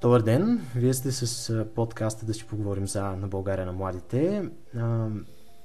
[0.00, 0.60] Добър ден!
[0.76, 4.50] Вие сте с подкаста да си поговорим за на България на младите.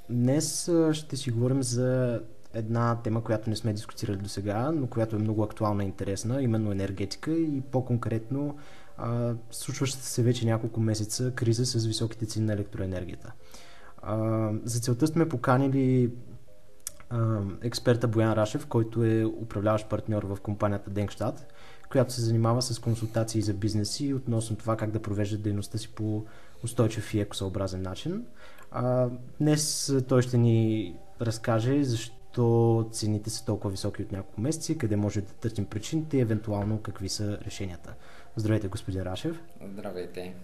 [0.09, 2.21] Днес ще си говорим за
[2.53, 6.41] една тема, която не сме дискутирали до сега, но която е много актуална и интересна,
[6.41, 8.57] именно енергетика и по-конкретно
[9.51, 13.33] случващата се вече няколко месеца криза с високите цени на електроенергията.
[14.63, 16.11] За целта сме поканили
[17.61, 21.53] експерта Боян Рашев, който е управляващ партньор в компанията Денгштадт,
[21.89, 26.25] която се занимава с консултации за бизнеси относно това как да провеждат дейността си по
[26.63, 28.25] устойчив и екосъобразен начин.
[28.71, 29.09] А,
[29.39, 35.21] днес той ще ни разкаже защо цените са толкова високи от няколко месеци, къде може
[35.21, 37.93] да търсим причините и евентуално какви са решенията.
[38.35, 39.41] Здравейте, господин Рашев.
[39.73, 40.35] Здравейте.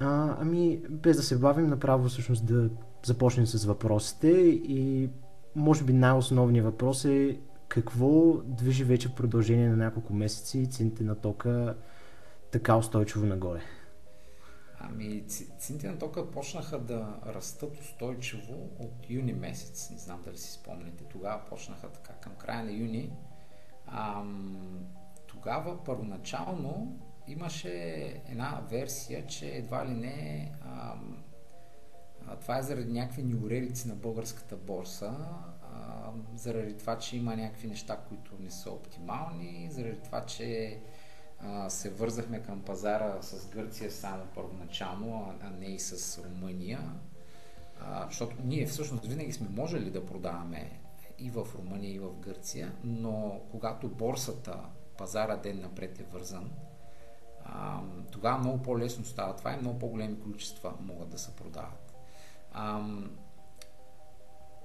[0.00, 2.70] А, ами, без да се бавим, направо всъщност да
[3.04, 5.10] започнем с въпросите и
[5.56, 7.38] може би най-основният въпрос е
[7.70, 11.76] какво движи вече в продължение на няколко месеци цените на тока
[12.50, 13.60] така устойчиво нагоре?
[14.78, 15.24] Ами,
[15.58, 19.90] цените на тока почнаха да растат устойчиво от юни месец.
[19.90, 21.04] Не знам дали си спомняте.
[21.04, 23.12] Тогава почнаха така към края на юни.
[23.86, 24.86] Ам,
[25.26, 27.72] тогава първоначално имаше
[28.28, 31.22] една версия, че едва ли не ам,
[32.40, 35.14] това е заради някакви неурелици на българската борса,
[36.34, 40.78] заради това, че има някакви неща, които не са оптимални, заради това, че
[41.40, 46.80] а, се вързахме към пазара с Гърция само първоначално, а, а не и с Румъния.
[47.80, 50.80] А, защото ние всъщност винаги сме можели да продаваме
[51.18, 54.60] и в Румъния, и в Гърция, но когато борсата,
[54.98, 56.50] пазара ден напред е вързан,
[57.44, 61.94] а, тогава много по-лесно става това и много по-големи количества могат да се продават.
[62.52, 62.80] А,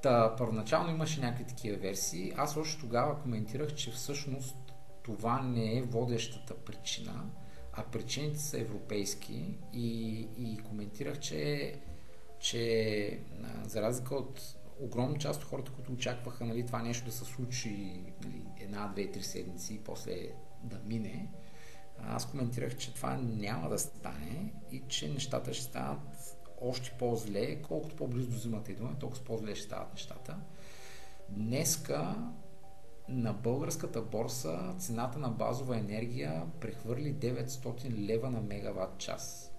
[0.06, 2.34] Та, първоначално имаше някакви такива версии.
[2.38, 4.56] Аз още тогава коментирах, че всъщност
[5.03, 7.30] това не е водещата причина,
[7.73, 11.73] а причините са европейски и, и коментирах, че,
[12.39, 13.20] че
[13.66, 14.42] за разлика от
[14.80, 19.11] огромна част от хората, които очакваха нали, това нещо да се случи нали, една, две,
[19.11, 20.15] три седмици и после
[20.64, 21.32] да мине,
[22.04, 27.95] аз коментирах, че това няма да стане и че нещата ще станат още по-зле, колкото
[27.95, 30.38] по-близо до зимата идваме, толкова по-зле ще стават нещата.
[31.30, 32.32] Днеска
[33.10, 39.52] на българската борса цената на базова енергия прехвърли 900 лева на мегаватт час.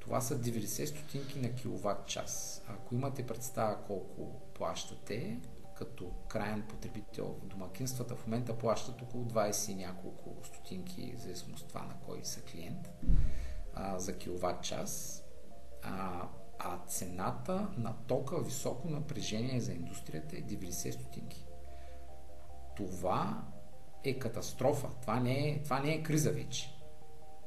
[0.00, 2.62] Това са 90 стотинки на киловатт час.
[2.68, 5.40] Ако имате представа колко плащате,
[5.76, 11.68] като крайен потребител в домакинствата в момента плащат около 20 и няколко стотинки, в зависимост
[11.68, 12.90] това на кой са клиент,
[13.74, 15.22] а, за киловатт час
[15.82, 21.46] а, а цената на тока високо напрежение за индустрията е 90 стотинки.
[22.76, 23.42] Това
[24.04, 24.88] е катастрофа.
[25.00, 26.76] Това не е, това не е криза вече.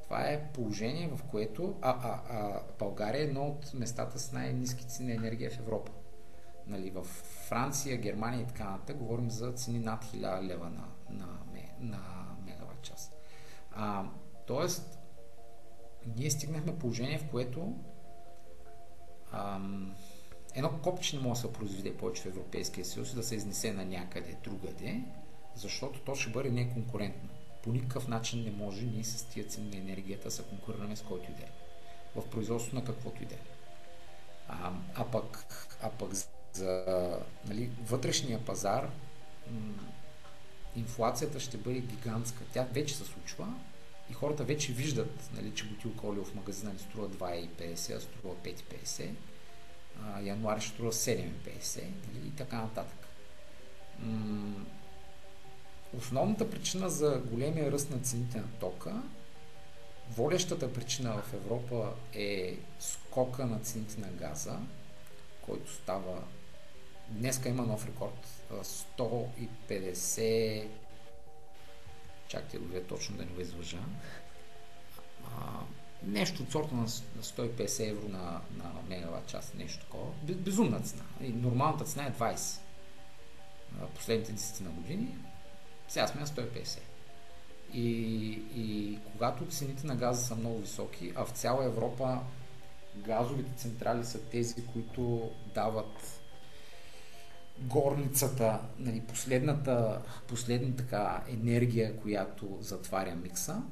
[0.02, 4.84] Това е положение, в което а, а, а, България е едно от местата с най-низки
[4.84, 5.92] цени на енергия в Европа.
[6.66, 7.04] Нали, в
[7.48, 11.26] Франция, Германия и така нататък говорим за цени над 1000 лева на, на,
[11.80, 12.00] на
[12.46, 13.12] мегаватт час.
[13.72, 14.04] А,
[14.46, 14.98] тоест,
[16.16, 17.74] ние стигнахме положение, в което
[19.34, 19.94] ам,
[20.54, 23.72] едно копче не може да се произведе повече в Европейския съюз и да се изнесе
[23.72, 25.00] на някъде другаде,
[25.54, 27.28] защото то ще бъде неконкурентно.
[27.62, 31.02] По никакъв начин не може ние с тия цени на енергията да се конкурираме с
[31.02, 31.50] който и да е.
[32.16, 33.38] В производство на каквото и да е.
[34.94, 35.46] А, пък,
[35.82, 36.10] а пък
[36.52, 36.86] за
[37.48, 38.90] нали, вътрешния пазар
[40.76, 42.44] инфлацията ще бъде гигантска.
[42.52, 43.54] Тя вече се случва
[44.10, 48.34] и хората вече виждат, нали, че бутилка олио в магазина не струва 2,50, а струва
[48.34, 49.10] 5,50.
[50.02, 53.08] А, януари ще струва 7,50 нали, и така нататък.
[53.98, 54.64] М-
[55.98, 59.02] основната причина за големия ръст на цените на тока,
[60.10, 64.58] водещата причина в Европа е скока на цените на газа,
[65.42, 66.22] който става
[67.08, 68.28] Днеска има нов рекорд.
[68.98, 70.66] 150
[72.34, 73.78] чакайте да точно да не го излъжа,
[76.06, 80.12] нещо от сорта на 150 евро на, на мегаватт час, нещо такова.
[80.22, 81.02] Безумна цена.
[81.20, 82.58] И нормалната цена е 20.
[83.94, 85.16] Последните 10 на години.
[85.88, 86.78] Сега сме на 150.
[87.72, 87.86] И,
[88.54, 92.20] и когато цените на газа са много високи, а в цяла Европа
[92.96, 96.20] газовите централи са тези, които дават
[97.60, 103.62] горницата, нали, последната, последната така енергия, която затваря микса.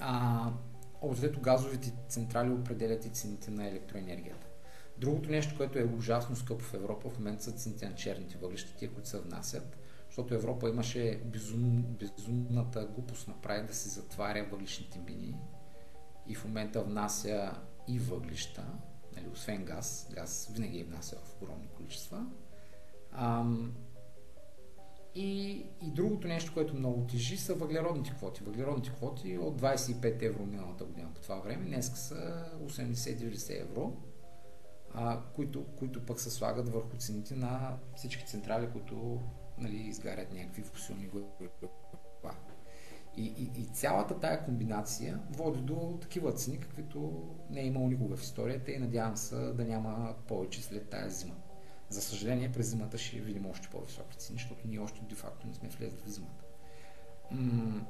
[0.00, 0.50] А,
[1.02, 4.46] общо газовите централи определят и цените на електроенергията.
[4.98, 8.76] Другото нещо, което е ужасно скъпо в Европа в момента са цените на черните въглища,
[8.76, 14.98] тия, които се внасят, защото Европа имаше безум, безумната глупост направи да се затваря въглишните
[14.98, 15.36] мини
[16.26, 17.52] и в момента внася
[17.88, 18.64] и въглища,
[19.16, 22.26] нали, освен газ, газ винаги е внася в огромни количества.
[23.12, 23.72] Ам,
[25.14, 25.50] и,
[25.82, 28.44] и другото нещо, което много тежи, са въглеродните квоти.
[28.44, 33.96] Въглеродните квоти от 25 евро миналата година по това време, днес са 80-90 евро,
[34.94, 39.20] а, които, които пък се слагат върху цените на всички централи, които
[39.58, 41.28] нали, изгарят някакви фусилни горива.
[43.16, 48.16] И, и, и цялата тая комбинация води до такива цени, каквито не е имало никога
[48.16, 51.34] в историята и надявам се да няма повече след тази зима.
[51.92, 55.68] За съжаление, през зимата ще видим още по-високи цени, защото ние още де-факто не сме
[55.68, 56.44] влезли в зимата.
[57.30, 57.86] М-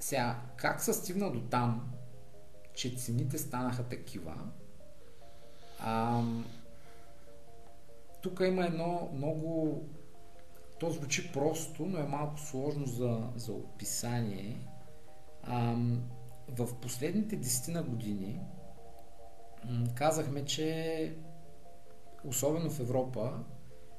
[0.00, 1.92] сега, как се стигна до там,
[2.74, 4.34] че цените станаха такива?
[5.80, 6.46] Ам,
[8.22, 9.78] тук има едно много
[10.80, 14.56] то звучи просто, но е малко сложно за, за описание.
[15.42, 16.02] Ам,
[16.48, 18.40] в последните десетина години
[19.64, 21.14] м, казахме, че
[22.24, 23.44] особено в Европа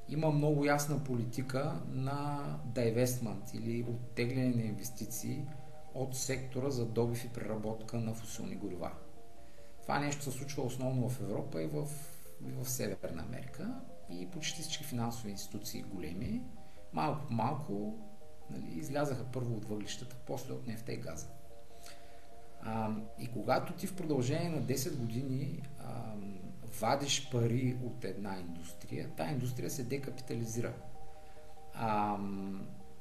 [0.10, 5.46] има много ясна политика на divestment или оттегляне на инвестиции
[5.94, 8.92] от сектора за добив и преработка на фусилни горива.
[9.82, 11.88] Това нещо се случва основно в Европа и в,
[12.48, 16.42] и в Северна Америка и почти всички финансови институции големи
[16.94, 17.96] малко по малко
[18.50, 21.28] нали, излязаха първо от въглищата, после от нефта и газа.
[22.64, 26.14] А, и когато ти в продължение на 10 години а,
[26.80, 30.74] вадиш пари от една индустрия, тая индустрия се декапитализира.
[31.74, 32.18] А,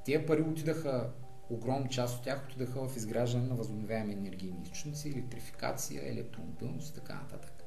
[0.04, 1.10] тия пари отидаха,
[1.50, 7.14] огромна част от тях отидаха в изграждане на възобновяеми енергийни източници, електрификация, електромобилност и така
[7.14, 7.64] нататък.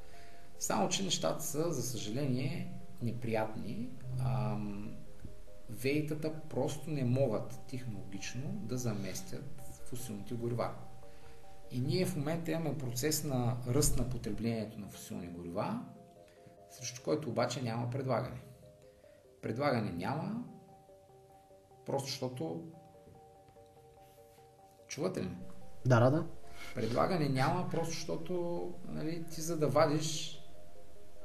[0.60, 3.90] Само, че нещата са, за съжаление, неприятни.
[4.20, 4.58] А,
[5.70, 10.70] вейтата просто не могат технологично да заместят фусилните горива.
[11.74, 15.86] И ние в момента имаме процес на ръст на потреблението на фусилни горива,
[16.70, 18.42] срещу който обаче няма предлагане.
[19.42, 20.44] Предлагане няма,
[21.86, 22.64] просто защото...
[24.88, 25.30] Чувате ли?
[25.86, 26.28] Да, да, да.
[26.76, 30.40] Предлагане няма, просто защото нали, ти за да вадиш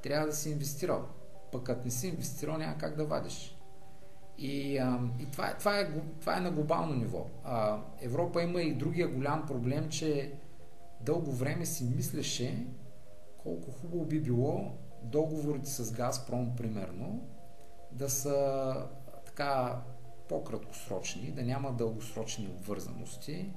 [0.02, 1.08] трябва да си инвестирал.
[1.52, 3.57] Пък като не си инвестирал няма как да вадиш.
[4.38, 5.90] И, а, и това, това, е,
[6.20, 7.26] това е на глобално ниво.
[7.44, 10.32] А, Европа има и другия голям проблем, че
[11.00, 12.66] дълго време си мислеше
[13.38, 17.28] колко хубаво би било договорите с Газпром, примерно,
[17.92, 18.74] да са
[19.26, 19.82] така
[20.28, 23.50] по-краткосрочни, да няма дългосрочни обвързаности.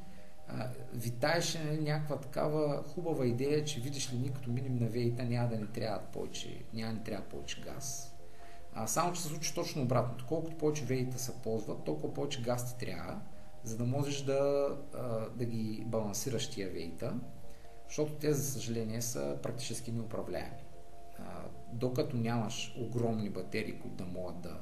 [0.94, 5.50] витаеше нали, някаква такава хубава идея, че видиш ли, ние като минем на вейта няма
[5.50, 8.11] да ни трябва повече, няма ни трябва повече газ
[8.74, 10.26] а, само, че се случи точно обратното.
[10.28, 13.22] Колкото повече веите се ползват, толкова повече газ ти трябва,
[13.64, 14.70] за да можеш да,
[15.36, 17.16] да ги балансираш тия вейта,
[17.88, 20.64] защото те, за съжаление, са практически неуправляеми.
[21.74, 24.58] докато нямаш огромни батерии, които да могат да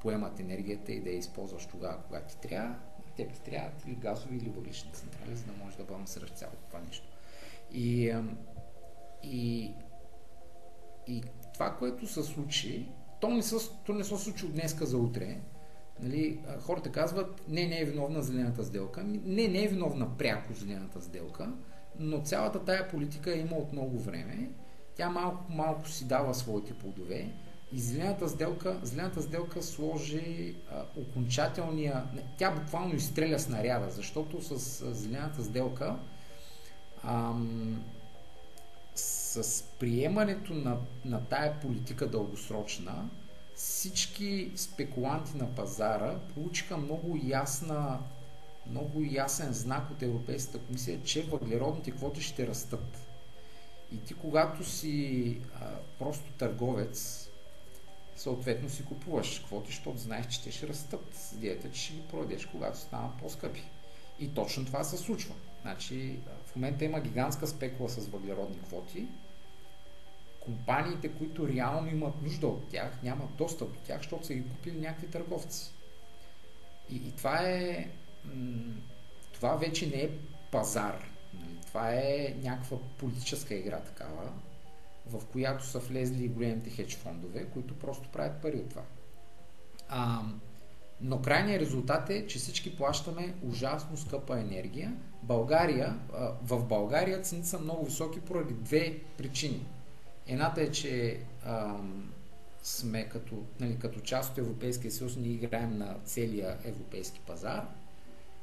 [0.00, 2.76] поемат енергията и да я използваш тогава, когато ти трябва,
[3.16, 6.80] те ти трябват или газови, или въглишни централи, за да можеш да балансираш цялото това
[6.80, 7.08] нещо.
[7.72, 8.14] И,
[9.22, 9.74] и,
[11.06, 11.22] и
[11.54, 12.88] това, което се случи,
[13.20, 13.56] то не, се,
[13.86, 15.40] то не се случи от днеска за утре.
[16.02, 19.02] Нали, хората казват, не, не е виновна зелената сделка.
[19.04, 21.52] Не, не е виновна пряко зелената сделка,
[21.98, 24.50] но цялата тая политика има от много време.
[24.96, 27.32] Тя малко малко си дава своите плодове.
[27.72, 32.04] И зелената сделка, зелената сделка сложи а, окончателния...
[32.38, 35.96] Тя буквално изстреля снаряда, защото с зелената сделка
[37.04, 37.84] ам,
[39.30, 43.08] с приемането на, на тая политика дългосрочна,
[43.54, 47.98] всички спекуланти на пазара получиха много ясна
[48.70, 52.98] много ясен знак от Европейската комисия, че въглеродните квоти ще растат.
[53.92, 57.28] И ти когато си а, просто търговец,
[58.16, 61.32] съответно си купуваш квоти, защото знаеш, че те ще растат.
[61.34, 63.62] Идеята, че ще ги продадеш, когато станат по-скъпи.
[64.20, 65.34] И точно това се случва.
[65.62, 69.06] Значи, в момента има гигантска спекула с въглеродни квоти.
[70.50, 74.80] Компаниите, които реално имат нужда от тях, нямат достъп до тях, защото са ги купили
[74.80, 75.72] някакви търговци.
[76.90, 77.88] И, и това е.
[79.32, 80.10] Това вече не е
[80.52, 81.08] пазар.
[81.34, 81.56] Нали?
[81.66, 84.32] Това е някаква политическа игра такава,
[85.06, 88.82] в която са влезли големите хедж фондове, които просто правят пари от това.
[89.88, 90.22] А,
[91.00, 94.96] но крайният резултат е, че всички плащаме ужасно скъпа енергия.
[95.22, 95.98] България,
[96.42, 99.66] в България цените са много високи поради две причини.
[100.26, 101.20] Едната е, че
[102.62, 107.66] сме като, нали, като част от Европейския съюз, ние играем на целия европейски пазар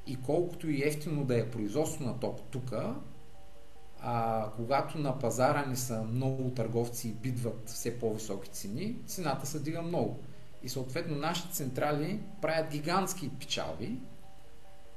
[0.07, 2.74] и колкото и ефтино да е производство на ток тук,
[4.01, 9.60] а, когато на пазара ни са много търговци и бидват все по-високи цени, цената се
[9.60, 10.19] дига много.
[10.63, 13.98] И съответно нашите централи правят гигантски печалби,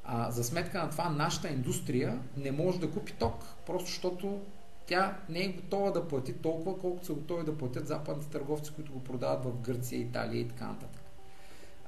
[0.04, 4.40] а, за сметка на това нашата индустрия не може да купи ток, просто защото
[4.90, 8.92] тя не е готова да плати толкова, колкото са готови да платят западните търговци, които
[8.92, 11.02] го продават в Гърция, Италия и така нататък.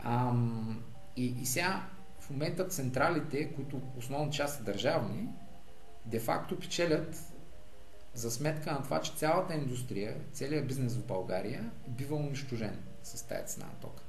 [0.04, 0.82] Ам,
[1.16, 1.86] и, и сега
[2.20, 5.28] в момента централите, които основна част са държавни,
[6.06, 7.32] де-факто печелят
[8.14, 13.46] за сметка на това, че цялата индустрия, целият бизнес в България бива унищожен с тази
[13.46, 14.02] цена на тока.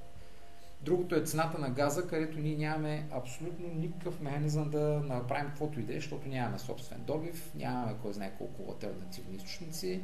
[0.83, 5.83] Другото е цената на газа, където ние нямаме абсолютно никакъв механизъм да направим каквото и
[5.83, 10.01] да е, защото нямаме собствен добив, нямаме кой знае колко альтернативни източници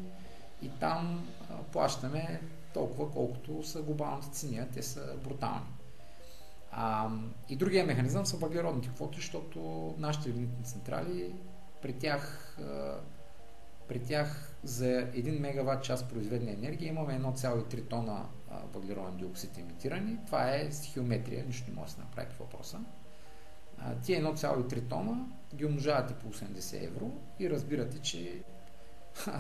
[0.62, 2.41] и там а, плащаме
[2.74, 5.69] толкова, колкото са глобалните цени, те са брутални.
[6.71, 7.09] А,
[7.50, 11.33] и другия механизъм са въглеродните квоти, защото нашите лигнитни централи
[11.81, 12.95] при тях, а,
[13.88, 18.25] при тях за 1 мегаватт час произведена енергия имаме 1,3 тона
[18.74, 20.18] въглероден диоксид емитирани.
[20.25, 22.79] Това е стихиометрия, нищо не може да се направи по въпроса.
[24.03, 25.25] Тия 1,3 тона
[25.56, 28.44] ги умножавате по 80 евро и разбирате, че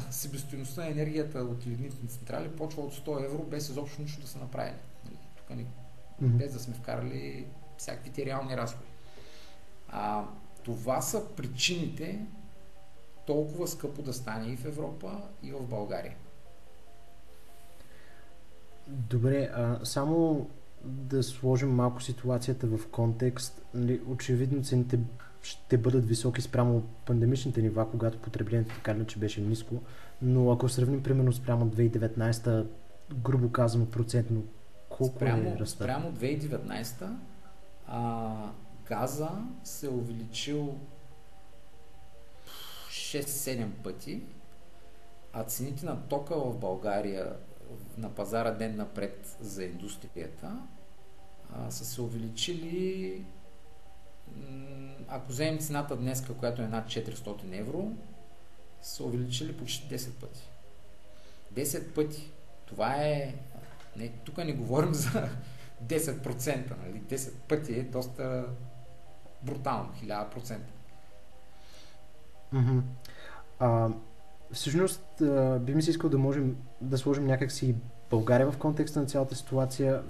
[0.09, 4.39] себестоеността на енергията от лигнитни централи почва от 100 евро без изобщо нищо да са
[4.39, 4.79] направили.
[5.05, 5.65] Нали, тук ни,
[6.21, 7.47] без да сме вкарали
[7.77, 8.89] всякакви реални разходи.
[9.89, 10.25] А,
[10.63, 12.25] това са причините
[13.27, 16.15] толкова скъпо да стане и в Европа, и в България.
[18.89, 20.47] Добре, а, само
[20.83, 23.61] да сложим малко ситуацията в контекст.
[23.73, 24.99] Нали, очевидно цените
[25.41, 29.75] ще бъдат високи спрямо пандемичните нива, когато потреблението така иначе беше ниско,
[30.21, 32.65] но ако сравним примерно спрямо 2019,
[33.13, 34.43] грубо казано процентно,
[34.89, 35.83] колко спрямо, е ръста?
[35.83, 37.09] Спрямо 2019
[37.87, 38.51] а,
[38.87, 39.29] газа
[39.63, 40.75] се е увеличил
[42.89, 44.21] 6-7 пъти,
[45.33, 47.33] а цените на тока в България
[47.97, 50.61] на пазара ден напред за индустрията
[51.53, 53.25] а, са се увеличили
[55.09, 57.91] ако вземем цената днес, която е над 400 евро,
[58.81, 60.49] са увеличили почти 10 пъти.
[61.53, 62.31] 10 пъти.
[62.65, 63.35] Това е...
[63.95, 65.29] Не, тук не говорим за
[65.83, 66.77] 10%.
[66.83, 67.01] Нали?
[67.01, 68.45] 10 пъти е доста
[69.41, 69.93] брутално.
[70.03, 70.57] 1000%.
[72.53, 72.81] Mm-hmm.
[73.59, 73.89] А,
[74.51, 75.03] всъщност,
[75.59, 77.75] би ми се искал да можем да сложим някакси
[78.09, 80.01] България в контекста на цялата ситуация.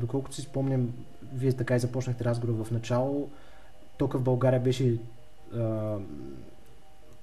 [0.00, 0.94] Доколкото си спомням,
[1.34, 3.30] вие така и започнахте разговор в начало.
[3.98, 4.98] Тока в България беше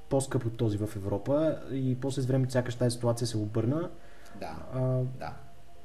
[0.10, 3.90] по-скъп от този в Европа и после с време сякаш тази ситуация се обърна.
[4.40, 4.80] Да, а,
[5.20, 5.34] да.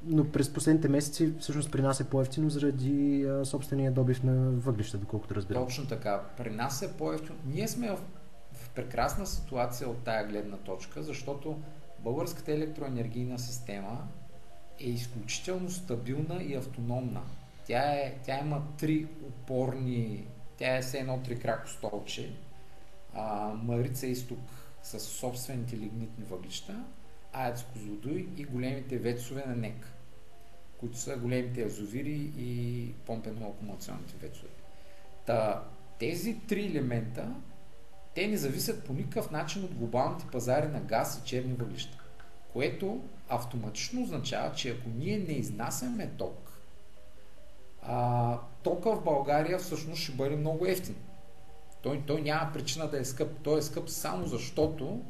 [0.03, 4.97] Но през последните месеци всъщност при нас е по-ефтино заради а, собствения добив на въглища,
[4.97, 5.65] доколкото разбирам.
[5.65, 6.21] Точно така.
[6.37, 7.35] При нас е по-ефтино.
[7.45, 7.99] Ние сме в
[8.79, 11.61] прекрасна ситуация от тая гледна точка, защото
[11.99, 14.07] българската електроенергийна система
[14.79, 17.21] е изключително стабилна и автономна.
[17.65, 22.33] Тя, е, тя има три опорни, тя е все едно крако столче,
[23.13, 24.39] а, Марица изток
[24.83, 26.83] с собствените лигнитни въглища,
[27.33, 29.93] АЕЦ Козлодуй и големите вецове на НЕК,
[30.79, 34.49] които са големите азовири и помпено-акумулационните вецове.
[35.25, 35.63] Та,
[35.99, 37.35] тези три елемента
[38.15, 41.97] те не зависят по никакъв начин от глобалните пазари на газ и черни въглища.
[42.53, 46.51] Което автоматично означава, че ако ние не изнасяме ток,
[47.81, 50.95] а, тока в България всъщност ще бъде много ефтин.
[51.81, 53.31] Той, той няма причина да е скъп.
[53.43, 55.01] Той е скъп само защото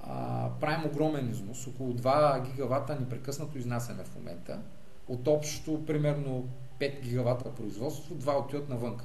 [0.00, 1.66] а, правим огромен износ.
[1.66, 4.60] Около 2 гигавата непрекъснато изнасяме в момента.
[5.08, 6.48] От общото примерно
[6.80, 9.00] 5 гигавата производство, 2 отиват навън.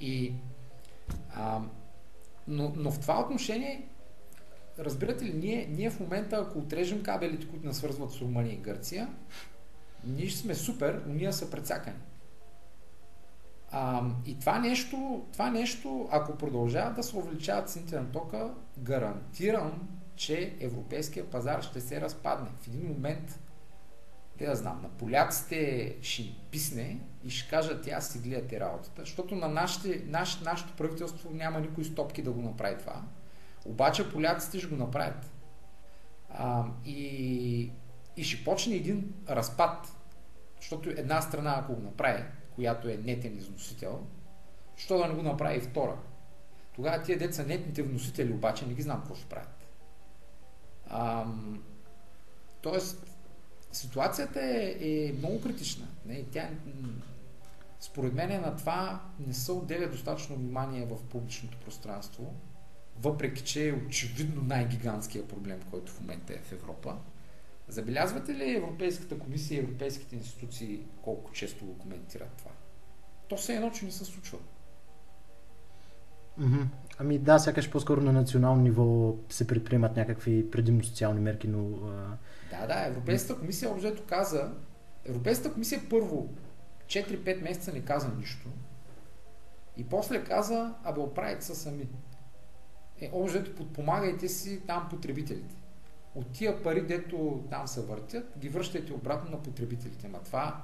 [0.00, 0.34] И
[1.34, 1.60] а,
[2.48, 3.88] но, но в това отношение,
[4.78, 8.56] разбирате ли, ние, ние в момента, ако отрежем кабелите, които нас свързват с Румъния и
[8.56, 9.08] Гърция,
[10.04, 11.96] ние сме супер, но ние са прецакани.
[13.70, 19.88] А, и това нещо, това нещо, ако продължават да се увеличават цените на тока, гарантирам,
[20.16, 22.48] че европейския пазар ще се разпадне.
[22.60, 23.40] В един момент
[24.38, 29.02] те да знам, на поляците ще им писне и ще кажат, тя си гледате работата,
[29.02, 33.02] защото на нашите, наш, нашето правителство няма никой стопки да го направи това.
[33.66, 35.32] Обаче поляците ще го направят.
[36.30, 37.72] А, и,
[38.16, 39.96] и ще почне един разпад,
[40.60, 44.06] защото една страна, ако го направи, която е нетен износител,
[44.76, 45.96] що да не го направи и втора?
[46.74, 49.68] Тогава тия деца нетните вносители обаче не ги знам какво ще правят.
[50.88, 51.26] А,
[52.60, 53.07] тоест,
[53.72, 55.86] ситуацията е, е много критична.
[56.06, 56.50] Не, тя,
[57.80, 62.34] според мен на това не се отделя достатъчно внимание в публичното пространство,
[63.00, 66.96] въпреки че е очевидно най-гигантския проблем, който в момента е в Европа.
[67.68, 72.50] Забелязвате ли Европейската комисия и европейските институции колко често го коментират това?
[73.28, 74.38] То се едно, че не се случва.
[76.98, 81.68] Ами да, сякаш по-скоро на национално ниво се предприемат някакви предимно социални мерки, но...
[82.50, 84.52] Да, да, Европейската комисия обзето каза,
[85.04, 86.28] Европейската комисия първо
[86.86, 88.48] 4-5 месеца не каза нищо
[89.76, 91.88] и после каза, абе оправите се сами.
[93.00, 95.54] Е, обзето подпомагайте си там потребителите.
[96.14, 100.08] От тия пари, дето там се въртят, ги връщайте обратно на потребителите.
[100.08, 100.62] Ма това,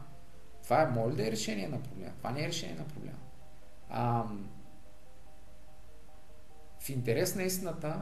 [0.62, 2.12] това е, моля да е решение на проблема.
[2.18, 3.18] Това не е решение на проблема.
[6.84, 8.00] В интерес на истината,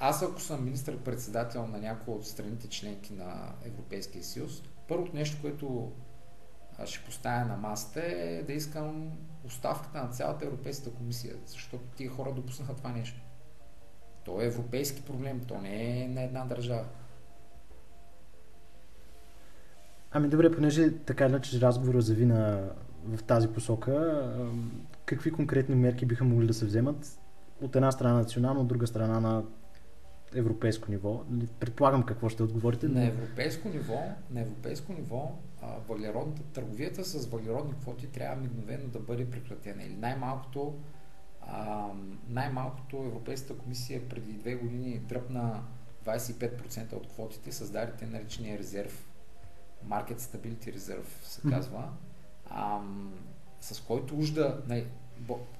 [0.00, 5.92] аз ако съм министър-председател на някои от страните членки на Европейския съюз, първото нещо, което
[6.84, 9.12] ще поставя на масата е да искам
[9.44, 13.20] оставката на цялата Европейска комисия, защото тия хора допуснаха това нещо.
[14.24, 16.86] То е европейски проблем, то не е на една държава.
[20.10, 22.70] Ами добре, понеже така иначе разговора завина
[23.04, 24.28] в тази посока,
[25.04, 27.18] какви конкретни мерки биха могли да се вземат
[27.62, 29.44] от една страна национално, от друга страна на
[30.34, 31.24] европейско ниво?
[31.60, 32.88] Предполагам какво ще отговорите.
[32.88, 35.32] На европейско ниво, на европейско ниво
[35.88, 39.82] въглеродната търговията с въглеродни квоти трябва мигновено да бъде прекратена.
[39.82, 40.74] Или най-малкото
[41.46, 41.88] а,
[42.28, 45.62] най-малкото Европейската комисия преди две години дръпна
[46.06, 49.08] 25% от квотите, създаде те наречения резерв,
[49.86, 51.88] Market Stability Reserve се казва,
[52.50, 52.80] а,
[53.60, 54.62] с който ужда,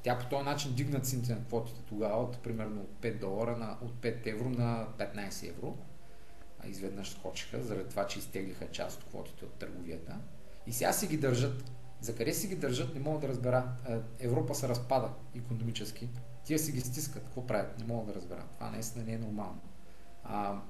[0.03, 3.77] тя по този начин дигна цените на квотите тогава от примерно от 5 долара на,
[3.83, 5.77] от 5 евро на 15 евро.
[6.65, 10.19] А изведнъж скочиха, заради това, че изтеглиха част от квотите от търговията.
[10.67, 11.73] И сега си ги държат.
[12.01, 13.73] За къде си ги държат, не мога да разбера.
[14.19, 16.09] Европа се разпада економически.
[16.45, 17.23] Тия си ги стискат.
[17.23, 17.79] Какво правят?
[17.79, 18.45] Не мога да разбера.
[18.55, 19.61] Това наистина не е нормално.
[20.25, 20.61] А,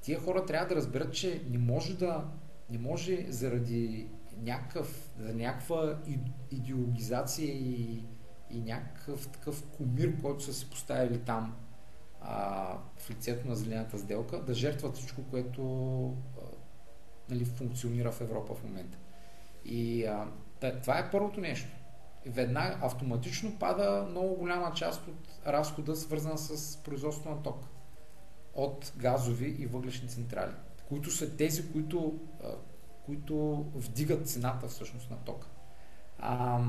[0.00, 2.24] тия хора трябва да разберат, че не може да
[2.70, 4.08] не може заради
[4.42, 5.98] някакъв, за някаква
[6.50, 8.04] идеологизация и,
[8.50, 11.56] и някакъв такъв комир, който са си поставили там
[12.20, 15.62] а, в лицето на зелената сделка, да жертват всичко, което
[16.06, 16.40] а,
[17.30, 18.98] нали, функционира в Европа в момента.
[19.64, 20.28] И а,
[20.82, 21.68] това е първото нещо.
[22.26, 27.64] Веднага автоматично пада много голяма част от разхода, свързан с производство на ток
[28.54, 30.52] от газови и въглешни централи,
[30.88, 32.18] които са тези, които
[33.06, 35.48] които вдигат цената всъщност на тока.
[36.18, 36.60] А,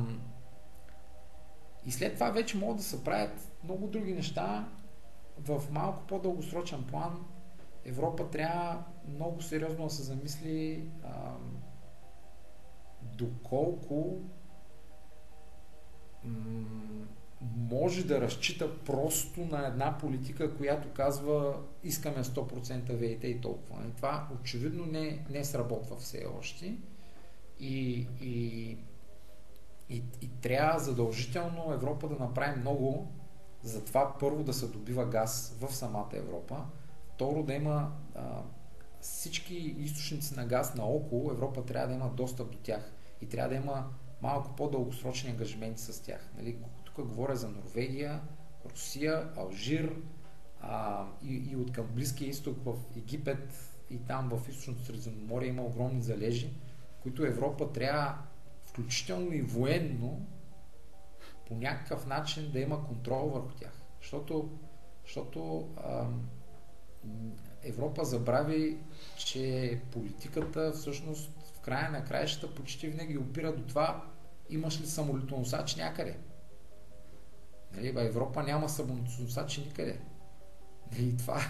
[1.85, 4.69] и след това вече могат да се правят много други неща.
[5.37, 7.25] В малко по-дългосрочен план
[7.85, 11.33] Европа трябва много сериозно да се замисли а,
[13.01, 14.21] доколко
[17.41, 23.83] може да разчита просто на една политика, която казва искаме 100% ВИТ и толкова.
[23.87, 26.77] И това очевидно не, не сработва все още.
[27.59, 28.77] И, и,
[29.89, 33.11] и, и трябва задължително Европа да направи много
[33.63, 36.65] за това първо да се добива газ в самата Европа,
[37.13, 38.41] второ да има а,
[39.01, 43.55] всички източници на газ наоколо, Европа трябва да има достъп до тях и трябва да
[43.55, 43.87] има
[44.21, 46.29] малко по-дългосрочни ангажименти с тях.
[46.37, 46.57] Нали?
[46.95, 48.21] Тук говоря за Норвегия,
[48.71, 49.95] Русия, Алжир
[50.61, 55.63] а, и, и от към Близкия изток в Египет и там в източното Средиземноморие има
[55.63, 56.53] огромни залежи,
[57.03, 58.17] които Европа трябва
[58.63, 60.27] включително и военно
[61.47, 63.81] по някакъв начин да има контрол върху тях.
[64.01, 64.49] Защото,
[65.05, 66.07] защото а,
[67.63, 68.77] Европа забрави,
[69.17, 74.05] че политиката всъщност в края на краищата почти винаги опира до това
[74.49, 76.17] имаш ли самолетоносач някъде.
[77.75, 79.99] Нали, в Европа няма самоносачи никъде.
[80.99, 81.41] И това.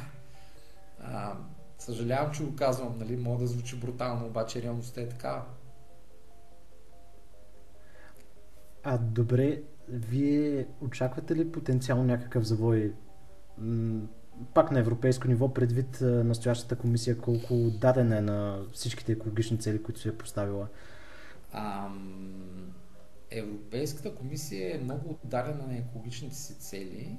[1.04, 1.38] А,
[1.80, 5.42] съжалявам, че го казвам, нали, мога да звучи брутално, обаче реалността е такава.
[8.84, 12.94] А добре, вие очаквате ли потенциално някакъв завой
[14.54, 20.00] пак на европейско ниво, предвид настоящата комисия, колко дадена е на всичките екологични цели, които
[20.00, 20.68] си е поставила?
[21.54, 22.74] Ам...
[23.32, 27.18] Европейската комисия е много отдадена на екологичните си цели,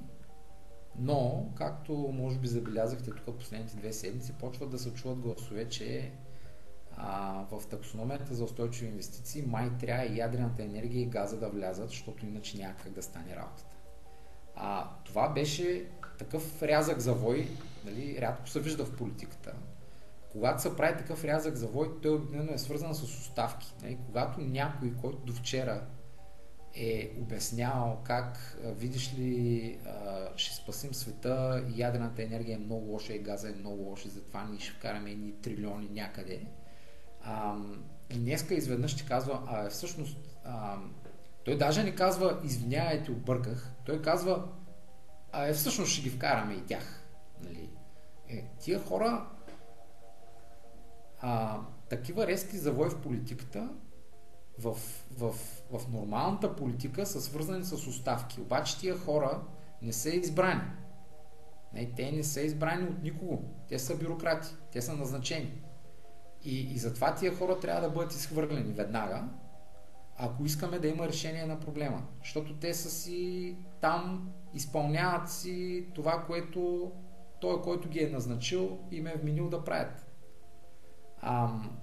[0.99, 6.11] но, както може би забелязахте тук последните две седмици, почват да се чуват гласове, че
[6.95, 11.89] а, в таксономията за устойчиви инвестиции май трябва и ядрената енергия и газа да влязат,
[11.89, 13.75] защото иначе няма как да стане работата.
[14.55, 15.85] А, това беше
[16.19, 17.49] такъв рязък завой,
[17.85, 19.53] нали, рядко се вижда в политиката,
[20.31, 23.73] когато се прави такъв рязък завой, той обикновено е свързан с оставки.
[23.81, 23.97] Нали?
[24.05, 25.85] Когато някой, който до вчера
[26.79, 29.79] е обяснявал как, видиш ли,
[30.35, 34.59] ще спасим света, ядрената енергия е много лоша и газа е много лоша, затова ние
[34.59, 36.41] ще вкараме едни трилиони някъде.
[38.09, 40.17] И днеска изведнъж ще казва, а всъщност,
[41.45, 44.47] той даже не казва, извинявайте, обърках, той казва,
[45.31, 47.03] а всъщност ще ги вкараме и тях.
[47.43, 47.69] Нали?
[48.29, 49.29] Е, тия хора
[51.19, 51.59] а,
[51.89, 53.69] такива резки завой в политиката
[54.59, 54.77] в,
[55.17, 55.35] в,
[55.71, 58.41] в нормалната политика са свързани с оставки.
[58.41, 59.41] Обаче тия хора
[59.81, 60.61] не са избрани.
[61.73, 63.43] Не, те не са избрани от никого.
[63.69, 64.55] Те са бюрократи.
[64.71, 65.61] Те са назначени.
[66.43, 69.29] И, и затова тия хора трябва да бъдат изхвърлени веднага,
[70.17, 72.03] ако искаме да има решение на проблема.
[72.19, 76.91] Защото те са си там, изпълняват си това, което
[77.41, 80.05] той, който ги е назначил, им е вменил да правят.
[81.21, 81.77] Ам,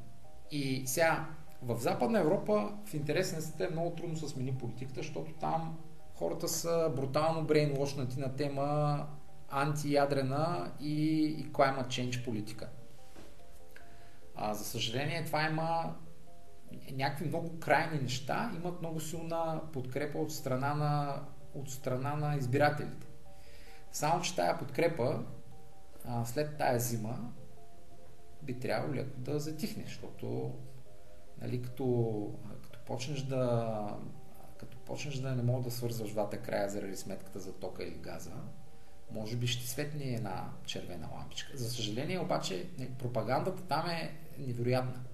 [0.50, 1.28] и сега,
[1.64, 5.78] в Западна Европа, в интерес на е много трудно се смени политиката, защото там
[6.14, 9.06] хората са брутално брейнлошнати на тема
[9.50, 12.68] антиядрена и, и climate change политика.
[14.34, 15.94] А, за съжаление, това има
[16.92, 21.22] някакви много крайни неща, имат много силна подкрепа от страна на,
[21.54, 23.06] от страна на избирателите.
[23.92, 25.24] Само, че тая подкрепа
[26.04, 27.32] а, след тая зима
[28.42, 30.54] би трябвало леко да затихне, защото
[31.46, 32.30] нали, като,
[32.62, 33.96] като почнеш да
[34.58, 38.32] като почнеш да не мога да свързваш двата края заради сметката за тока или газа,
[39.10, 41.56] може би ще светне една червена лампичка.
[41.56, 45.04] За съжаление обаче пропагандата там е невероятна.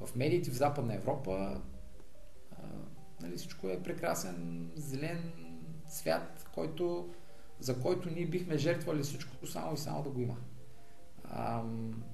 [0.00, 1.60] В медиите в Западна Европа
[2.52, 2.62] а,
[3.20, 5.32] нали, всичко е прекрасен, зелен
[5.88, 7.14] свят, който,
[7.60, 10.36] за който ние бихме жертвали всичко само и само да го има.
[11.30, 12.04] Ам,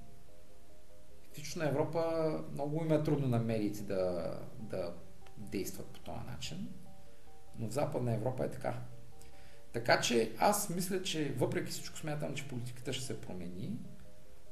[1.32, 4.94] в Източна Европа много им е трудно на медиите да, да
[5.36, 6.68] действат по този начин,
[7.58, 8.74] но в Западна Европа е така.
[9.72, 13.72] Така че аз мисля, че въпреки всичко смятам, че политиката ще се промени,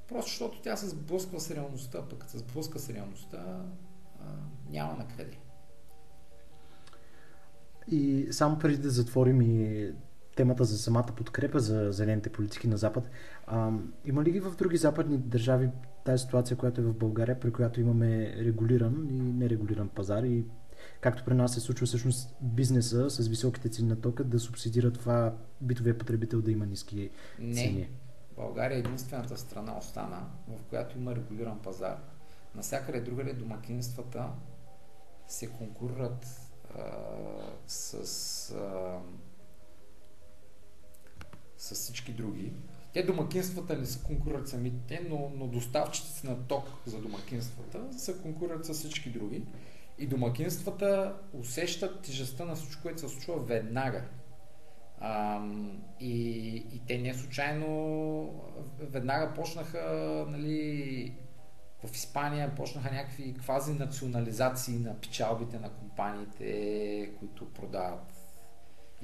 [0.08, 3.64] просто защото тя се сблъсква с реалността, пък се сблъска с реалността,
[4.20, 4.24] а,
[4.70, 5.38] няма на къде.
[7.88, 9.92] И само преди да затворим и
[10.36, 13.10] темата за самата подкрепа за зелените политики на Запад,
[13.46, 13.70] а,
[14.04, 15.68] има ли ги в други западни държави
[16.04, 20.44] тази ситуация, която е в България, при която имаме регулиран и нерегулиран пазар и
[21.00, 25.34] както при нас се случва всъщност бизнеса с високите цени на тока да субсидира това
[25.60, 27.54] битовия потребител да има ниски не.
[27.54, 27.90] цени.
[28.36, 31.96] България е единствената страна остана, в която има регулиран пазар.
[32.54, 34.28] Навсякъде другаде домакинствата
[35.28, 36.26] се конкурират
[36.78, 36.82] а,
[37.66, 37.94] с,
[38.54, 38.98] а,
[41.58, 42.52] с всички други
[42.92, 48.64] те домакинствата не се конкурират самите, но, но доставчиците на ток за домакинствата се конкурират
[48.64, 49.42] с всички други.
[49.98, 54.04] И домакинствата усещат тежестта на всичко, което се случва веднага.
[55.00, 55.42] А,
[56.00, 58.44] и, и те не случайно
[58.78, 59.80] веднага почнаха
[60.28, 61.14] нали,
[61.84, 68.19] в Испания почнаха някакви квази национализации на печалбите на компаниите, които продават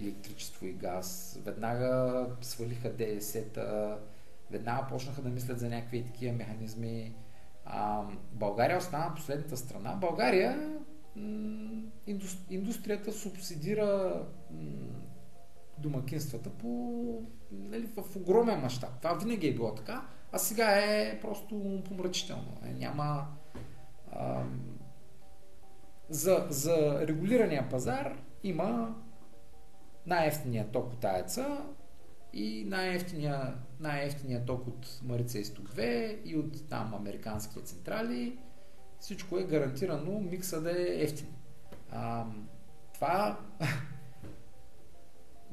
[0.01, 1.39] електричество и газ.
[1.45, 3.99] Веднага свалиха ДС-та,
[4.51, 7.15] веднага почнаха да мислят за някакви такива механизми.
[7.65, 9.95] А, България остана последната страна.
[9.95, 10.79] България
[12.51, 14.23] индустрията субсидира
[15.79, 17.03] домакинствата по,
[17.53, 18.91] нали, в огромен мащаб.
[19.03, 22.59] Това винаги е било така, а сега е просто помрачително.
[22.65, 23.27] Е, няма
[24.13, 24.43] а,
[26.09, 28.95] за, за регулирания пазар има
[30.07, 31.65] най-ефтиният ток от АЕЦа
[32.33, 34.11] и най-ефтиният, най
[34.47, 38.39] ток от Марица Изток 2 и от там американските централи.
[39.01, 41.35] Всичко е гарантирано, микса да е ефтин.
[41.91, 42.27] А,
[42.95, 43.41] това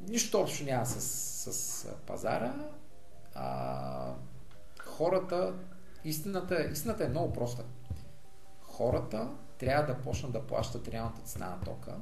[0.08, 1.02] нищо общо няма с,
[1.52, 2.56] с пазара.
[3.36, 4.16] А,
[4.80, 5.54] хората,
[6.04, 7.63] истината, истината е много проста.
[8.62, 11.98] Хората трябва да почнат да плащат реалната цена на тока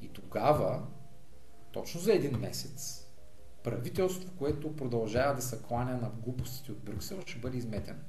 [0.00, 0.82] и тогава
[1.76, 3.06] точно за един месец
[3.64, 8.00] правителство, което продължава да се кланя на глупостите от Брюксел, ще бъде изметено.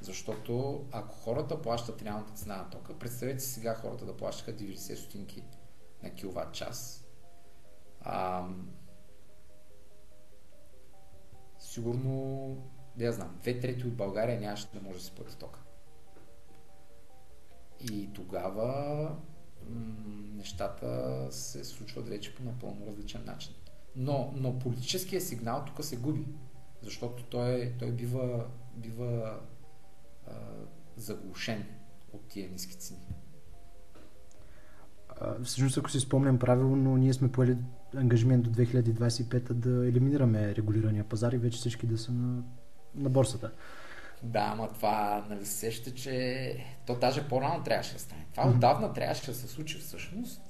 [0.00, 4.94] Защото ако хората плащат реалната цена на тока, представете си сега хората да плащаха 90
[4.94, 5.44] стотинки
[6.02, 7.04] на киловатт час.
[8.00, 8.46] А,
[11.58, 12.56] сигурно,
[12.96, 15.60] да я знам, две трети от България нямаше да може да си плати тока.
[17.80, 19.16] И тогава
[20.34, 23.54] нещата се случват вече по напълно различен начин.
[23.96, 26.24] Но, но политическия сигнал тук се губи,
[26.82, 29.38] защото той, той бива, бива
[30.26, 30.32] а,
[30.96, 31.64] заглушен
[32.12, 33.06] от тия ниски цени.
[35.44, 37.56] Всъщност, ако си спомням правилно, ние сме поели
[37.96, 42.42] ангажимент до 2025 да елиминираме регулирания пазар и вече всички да са на,
[42.94, 43.52] на борсата.
[44.22, 48.26] Да, ама това, нали се сеща, че то даже по-рано трябваше да стане.
[48.32, 48.54] Това mm-hmm.
[48.54, 50.42] отдавна трябваше да се случи всъщност,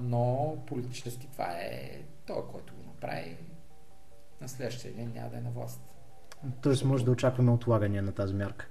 [0.00, 3.36] но политически това е той, който го направи
[4.40, 5.80] на следващия ден няма да е на власт.
[6.60, 8.68] Тоест може да очакваме отлагания на тази мярка.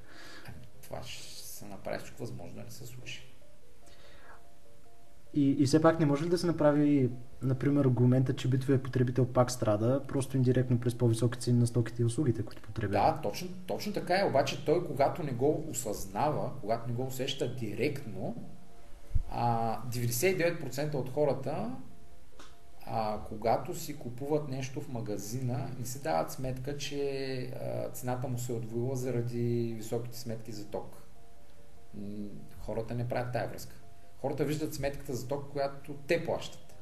[0.48, 3.27] Ами, това ще се направи всичко възможно да се случи.
[5.38, 7.10] И, и все пак не може ли да се направи,
[7.42, 12.06] например, аргумента, че битовия потребител пак страда, просто индиректно през по-високи цени на стоките и
[12.06, 13.14] услугите, които потребява?
[13.14, 17.56] Да, точно, точно така е, обаче той, когато не го осъзнава, когато не го усеща
[17.56, 18.36] директно,
[19.32, 21.76] а, 99% от хората,
[23.28, 27.54] когато си купуват нещо в магазина, не си дават сметка, че
[27.94, 31.04] цената му се е отвоила заради високите сметки за ток.
[32.60, 33.76] Хората не правят тая връзка.
[34.28, 36.76] Хората виждат сметката за ток, която те плащат.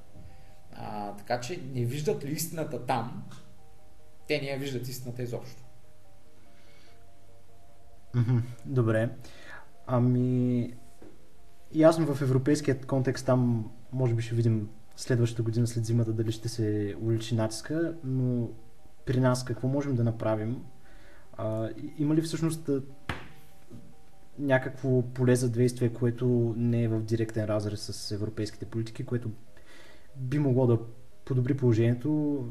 [0.73, 3.23] А, така че не виждат ли истината там,
[4.27, 5.63] те не я виждат истината изобщо.
[8.65, 9.09] Добре.
[9.87, 10.73] Ами,
[11.73, 16.49] ясно в европейският контекст там може би ще видим следващата година след зимата дали ще
[16.49, 18.49] се увеличи натиска, но
[19.05, 20.63] при нас какво можем да направим?
[21.37, 22.69] А, има ли всъщност
[24.39, 29.31] някакво поле за действие, което не е в директен разрез с европейските политики, което
[30.15, 30.79] би могло да
[31.25, 32.43] подобри положението.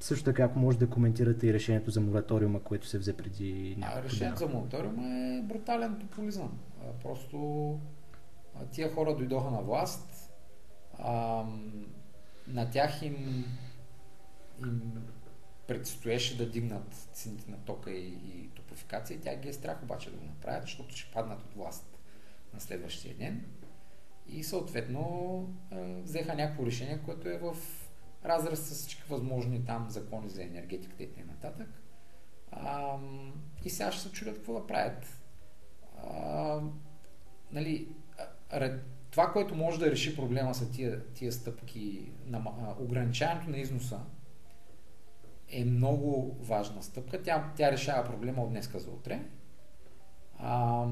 [0.00, 4.04] Също така, ако може да коментирате и решението за мораториума, което се взе преди няколко
[4.04, 6.58] Решението за мораториума е брутален популизъм.
[7.02, 7.78] Просто
[8.70, 10.30] тия хора дойдоха на власт,
[10.98, 11.44] а,
[12.46, 13.44] на тях им,
[14.66, 14.92] им
[15.70, 20.10] предстоеше да дигнат цените на тока и, и топофикация и тя ги е страх обаче
[20.10, 21.98] да го направят, защото ще паднат от власт
[22.54, 23.44] на следващия ден.
[24.28, 25.48] И съответно
[26.02, 27.56] взеха някакво решение, което е в
[28.24, 31.08] разраз с всички възможни там закони за енергетиката и
[31.40, 31.66] т.н.
[33.64, 35.22] И сега ще се чудят какво да правят.
[36.06, 36.60] А,
[37.52, 37.88] нали,
[39.10, 42.42] това, което може да реши проблема са тия, тия стъпки на
[42.78, 44.00] ограничаването на износа
[45.50, 47.22] е много важна стъпка.
[47.22, 49.22] Тя, тя решава проблема от днеска за утре.
[50.38, 50.86] А,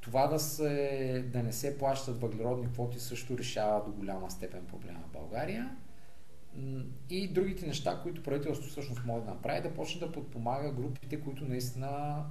[0.00, 5.00] това да, се, да не се плащат въглеродни квоти също решава до голяма степен проблема
[5.08, 5.76] в България.
[7.10, 11.44] И другите неща, които правителството всъщност може да направи, да почне да подпомага групите, които
[11.44, 12.24] наистина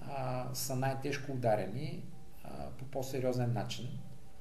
[0.00, 2.04] а, са най-тежко ударени
[2.44, 3.88] а, по по-сериозен начин.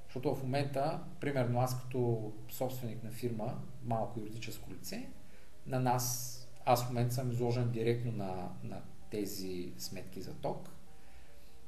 [0.06, 5.10] Защото в момента, примерно аз като собственик на фирма, малко юридическо лице,
[5.68, 6.32] на нас,
[6.66, 10.70] аз в момента съм изложен директно на, на тези сметки за ток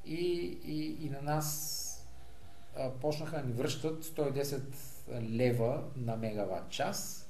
[0.05, 1.83] и, и, и на нас
[2.77, 4.61] а, почнаха да ни връщат 110
[5.21, 7.29] лева на мегаватт час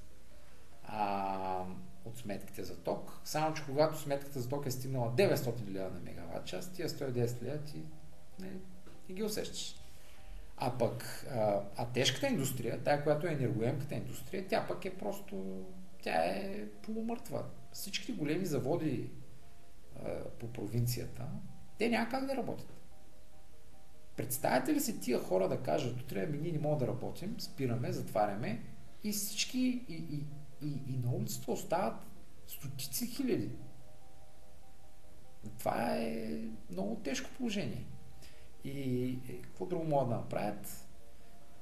[0.83, 1.63] а,
[2.05, 3.19] от сметките за ток.
[3.23, 7.43] Само, че когато сметката за ток е стигнала 900 лева на мегаватт час, тия 110
[7.43, 7.81] лева ти
[8.39, 8.51] не,
[9.09, 9.75] не ги усещаш.
[10.57, 15.65] А пък, а, а тежката индустрия, тая, която е енергоемката индустрия, тя пък е просто
[16.07, 17.43] тя е полумъртва.
[17.71, 19.11] Всичките големи заводи
[19.95, 21.27] а, по провинцията,
[21.77, 22.73] те няма как да работят.
[24.15, 27.91] Представете ли си тия хора да кажат, утре ами ние не можем да работим, спираме,
[27.91, 28.63] затваряме
[29.03, 30.25] и всички и, и,
[30.67, 31.95] и, и на улицата остават
[32.47, 33.51] стотици хиляди.
[35.59, 37.85] Това е много тежко положение.
[38.63, 40.86] И какво друго могат да направят?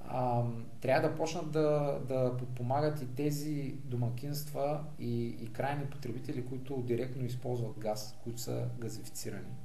[0.07, 0.43] А,
[0.81, 7.25] трябва да почнат да, да подпомагат и тези домакинства и, и крайни потребители, които директно
[7.25, 9.55] използват газ, които са газифицирани.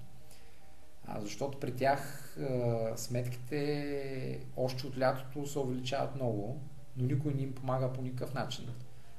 [1.07, 6.61] А, защото при тях а, сметките още от лятото се увеличават много,
[6.97, 8.69] но никой не им помага по никакъв начин.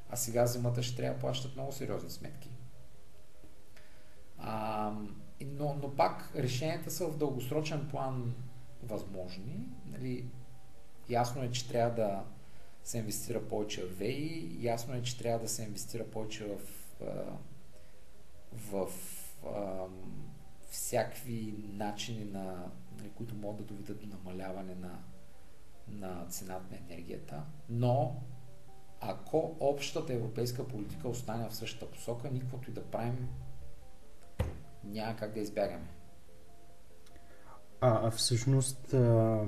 [0.10, 2.50] А сега зимата ще трябва да плащат много сериозни сметки.
[4.38, 4.94] А,
[5.46, 8.34] но, но пак решенията са в дългосрочен план
[8.84, 9.68] възможни.
[9.86, 10.26] Нали,
[11.12, 12.24] Ясно е, че трябва да
[12.84, 16.60] се инвестира повече в ВЕИ, ясно е, че трябва да се инвестира повече в,
[18.54, 18.90] в,
[19.44, 19.90] в
[20.70, 25.00] всякакви начини, на, нали, които могат да доведат до намаляване на,
[25.88, 28.16] на цената на енергията, но
[29.00, 33.30] ако общата европейска политика остане в същата посока, никаквото и да правим,
[34.84, 35.88] няма как да избягаме.
[37.82, 39.40] А, а всъщност а,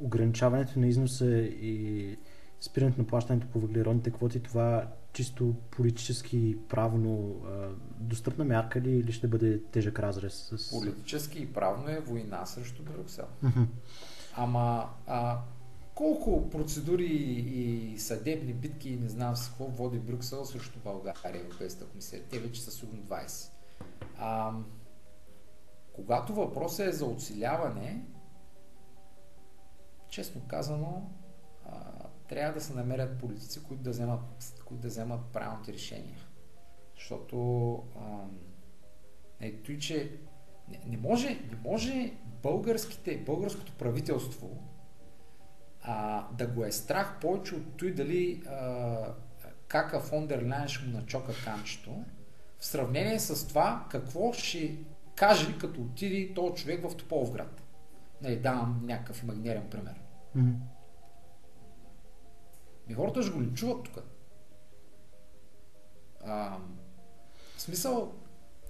[0.00, 2.16] ограничаването на износа и
[2.60, 7.68] спирането на плащането по въглеродните квоти, това чисто политически правно а,
[8.00, 10.52] достъпна мярка ли или ще бъде тежък разрез?
[10.56, 10.70] С...
[10.70, 13.26] Политически и правно е война срещу Брюксел.
[13.44, 13.66] Mm-hmm.
[14.36, 15.38] Ама а,
[15.94, 21.86] колко процедури и съдебни битки и не знам с какво води Брюксел срещу България, Европейската
[21.86, 22.22] комисия?
[22.30, 23.50] Те вече са сигурно 20.
[24.18, 24.52] А,
[25.92, 28.04] когато въпросът е за оцеляване,
[30.08, 31.10] честно казано,
[32.28, 34.20] трябва да се намерят политици, които да вземат,
[34.64, 36.18] които да вземат правилните решения.
[36.94, 38.24] Защото а,
[39.40, 40.18] ето и, че
[40.68, 44.62] не, не, може, не може българските, българското правителство
[45.82, 49.14] а, да го е страх повече от той дали а,
[49.68, 52.04] кака Фондер Ляйн ще му начока канчето,
[52.58, 54.76] в сравнение с това какво ще
[55.22, 57.62] каже като отиде този човек в Тополовград.
[58.22, 60.00] Не, давам някакъв имагинерен пример.
[60.36, 60.54] Mm-hmm.
[62.86, 64.04] Ми хората ще го линчуват тук.
[66.24, 66.58] А,
[67.56, 68.12] в смисъл,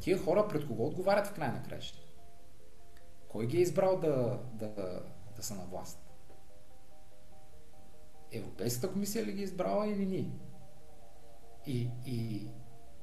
[0.00, 1.98] тия хора пред кого отговарят в край на краища?
[3.28, 5.02] Кой ги е избрал да, да,
[5.36, 5.98] да са на власт?
[8.32, 10.30] Европейската комисия ли ги е избрала или ние?
[11.66, 12.48] И, и,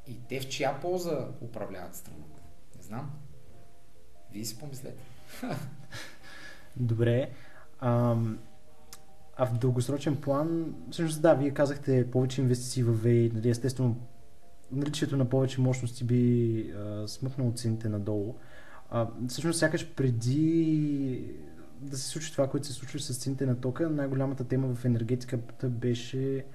[0.08, 2.42] и те в чия полза управляват страната?
[2.76, 3.29] Не знам.
[4.34, 5.04] Вие си помислете.
[6.78, 7.30] Добре.
[7.80, 8.40] Ам,
[9.38, 13.96] а в дългосрочен план, всъщност да, вие казахте повече инвестиции в ВЕИ, нали, естествено
[14.72, 18.36] наличието на повече мощности би а, смъкнало цените надолу.
[18.90, 21.36] А, всъщност, сякаш преди
[21.82, 25.70] да се случи това, което се случва с цените на тока, най-голямата тема в енергетиката
[25.70, 26.46] беше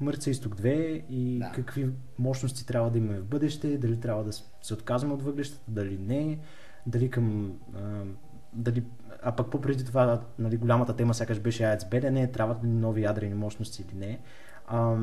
[0.00, 1.52] Мърца изток 2 и да.
[1.54, 5.98] какви мощности трябва да имаме в бъдеще, дали трябва да се отказваме от въглещата, дали
[5.98, 6.38] не,
[6.86, 8.02] дали към а,
[8.52, 8.84] дали,
[9.22, 13.34] а пък по-преди това нали, голямата тема сякаш беше АЕЦ Белене, трябват ли нови ядрени
[13.34, 14.20] мощности или не.
[14.66, 14.96] А,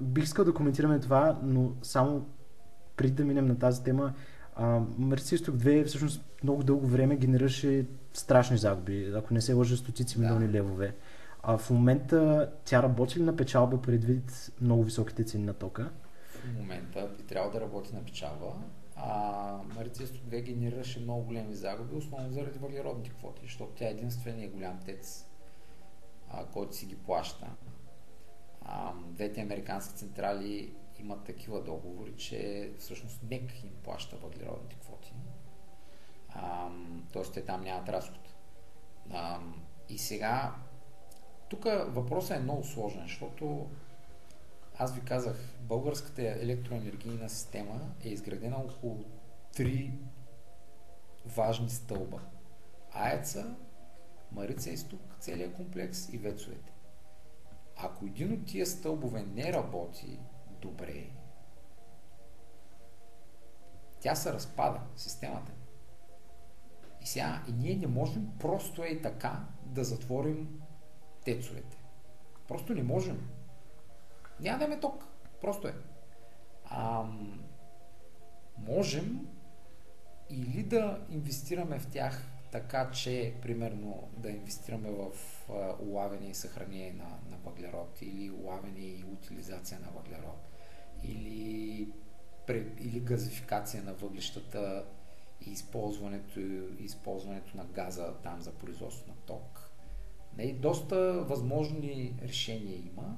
[0.00, 2.26] бих искал да коментираме това, но само
[2.96, 4.12] преди да минем на тази тема,
[4.98, 10.20] Мерси Исток 2 всъщност много дълго време генерираше страшни загуби, ако не се лъжа стотици
[10.20, 10.52] милиони да.
[10.52, 10.94] левове.
[11.42, 15.90] А в момента тя работи ли на печалба предвид много високите цени на тока?
[16.28, 18.46] В момента би трябвало да работи на печалба.
[18.96, 23.90] А Марица Исток 2 генерираше много големи загуби, основно заради въглеродните квоти, защото тя е
[23.90, 25.26] единствения голям тец,
[26.30, 27.50] а, който си ги плаща.
[28.62, 35.12] А, двете американски централи имат такива договори, че всъщност НЕК им плаща въглеродните квоти.
[37.12, 38.34] Тоест те там нямат разход.
[39.12, 39.40] А,
[39.88, 40.54] и сега,
[41.48, 43.66] тук въпросът е много сложен, защото
[44.78, 49.04] аз ви казах, българската електроенергийна система е изградена около
[49.52, 49.92] три
[51.26, 52.20] важни стълба.
[52.92, 53.56] АЕЦа,
[54.32, 56.72] Марица изток, целият комплекс и вецовете.
[57.76, 60.18] Ако един от тия стълбове не работи
[60.62, 61.10] добре,
[64.00, 65.52] тя се разпада, системата.
[67.02, 70.60] И сега, и ние не можем просто е така да затворим
[71.24, 71.78] тецовете.
[72.48, 73.30] Просто не можем.
[74.40, 75.04] Няма да ме ток.
[75.40, 75.74] Просто е.
[76.64, 77.04] А,
[78.58, 79.28] можем
[80.30, 85.10] или да инвестираме в тях така, че примерно да инвестираме в
[85.50, 90.48] а, улавяне и съхранение на, на въглерод или улавяне и утилизация на въглерод
[91.02, 91.88] или,
[92.80, 94.84] или газификация на въглищата
[95.46, 96.40] и използването,
[96.78, 99.70] използването на газа там за производство на ток.
[100.36, 103.16] Не, доста възможни решения има.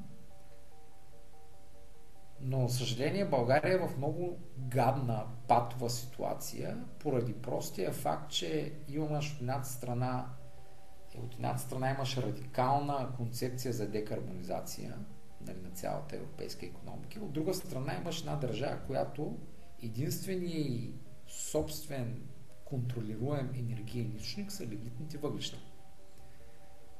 [2.40, 9.40] Но, съжаление, България е в много гадна патова ситуация, поради простия факт, че имаш от
[9.40, 10.26] едната страна
[11.24, 14.98] от едната страна имаш радикална концепция за декарбонизация
[15.46, 19.38] нали, на цялата европейска економика, от друга страна имаш една държава, която
[19.82, 20.94] единственият и
[21.28, 22.22] собствен
[22.64, 25.58] контролируем енергиен източник са лигнитните въглища.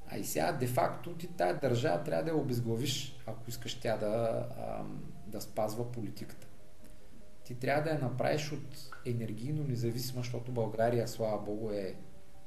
[0.08, 4.46] А и сега, де-факто, ти тая държава трябва да я обезглавиш, ако искаш тя да,
[5.26, 6.46] да спазва политиката.
[7.44, 11.96] Ти трябва да я направиш от енергийно независима, защото България, слава Богу, е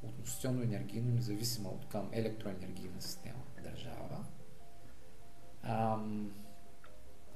[0.04, 4.26] относително енергийно независима от към електроенергийна система държава.
[5.64, 6.32] Ам,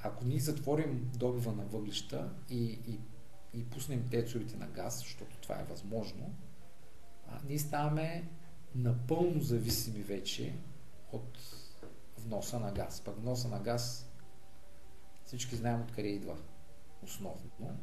[0.02, 3.00] ако ние затворим добива на въглища и, и,
[3.54, 6.36] и пуснем тецовете на газ, защото това е възможно,
[7.28, 8.30] а, ние ставаме
[8.76, 10.56] напълно зависими вече
[11.12, 11.40] от
[12.18, 13.02] вноса на газ.
[13.06, 14.13] Пък вноса на газ
[15.34, 16.38] всички знаем откъде идва
[17.04, 17.80] основно.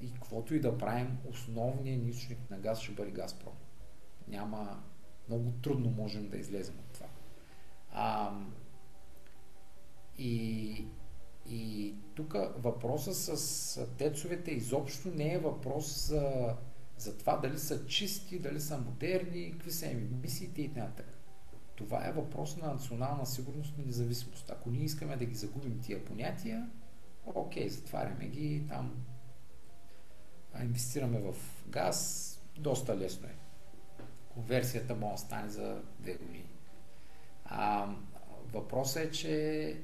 [0.00, 3.52] И каквото и да правим, основният източник на газ ще бъде Газпром.
[4.28, 4.82] Няма,
[5.28, 7.06] много трудно можем да излезем от това.
[7.92, 8.32] А,
[10.18, 10.84] И,
[11.46, 16.56] и тук въпроса с тецовете изобщо не е въпрос за,
[16.98, 21.04] за това дали са чисти, дали са модерни, какви са емисиите и т.н.
[21.78, 24.50] Това е въпрос на национална сигурност и независимост.
[24.50, 26.70] Ако ние искаме да ги загубим тия понятия,
[27.26, 29.06] окей, затваряме ги там,
[30.62, 31.34] инвестираме в
[31.68, 33.34] газ, доста лесно е.
[34.28, 36.44] Конверсията може да стане за две години.
[37.44, 37.94] А,
[38.52, 39.76] въпросът е, че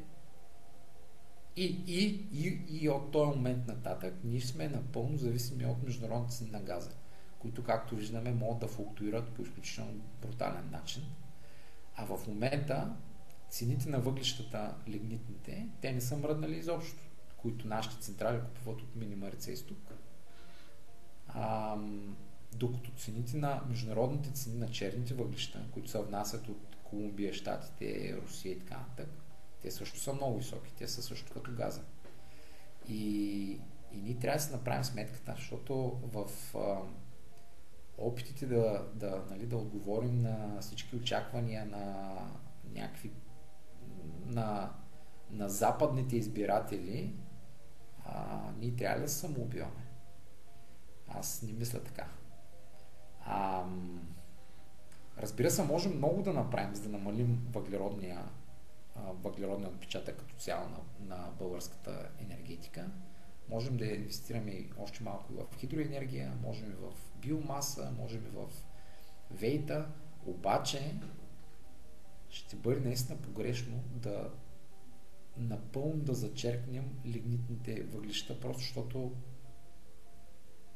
[1.56, 6.50] и, и, и, и от този момент нататък ние сме напълно зависими от международните цени
[6.50, 6.90] на газа,
[7.38, 11.02] които, както виждаме, могат да флуктуират по изключително брутален начин.
[11.96, 12.96] А в момента
[13.48, 16.98] цените на въглищата, лигнитните, те не са мръднали изобщо,
[17.36, 19.78] които нашите централи купуват от Минимарица изток.
[21.28, 21.76] А,
[22.54, 28.52] докато цените на международните цени на черните въглища, които се внасят от Колумбия, Штатите, Русия
[28.52, 29.08] и така нататък,
[29.62, 30.72] те също са много високи.
[30.78, 31.82] Те са също като газа.
[32.88, 32.98] И,
[33.92, 36.78] и ние трябва да си направим сметката, защото в а,
[37.98, 42.14] опитите да, да, нали, да отговорим на всички очаквания на
[42.72, 43.12] някакви
[44.26, 44.72] на,
[45.30, 47.14] на западните избиратели,
[48.04, 49.86] а, ние трябва да се самоубиваме.
[51.08, 52.06] Аз не мисля така.
[53.24, 53.64] А,
[55.18, 58.28] разбира се, можем много да направим, за да намалим въглеродния,
[58.96, 60.78] въглеродния отпечатък като цяло на,
[61.16, 62.90] на българската енергетика.
[63.54, 68.46] Можем да инвестираме още малко в хидроенергия, можем и в биомаса, можем и в
[69.30, 69.88] вейта,
[70.26, 70.94] обаче
[72.28, 74.30] ще бъде наистина погрешно да
[75.36, 79.12] напълно да зачеркнем лигнитните въглища, просто защото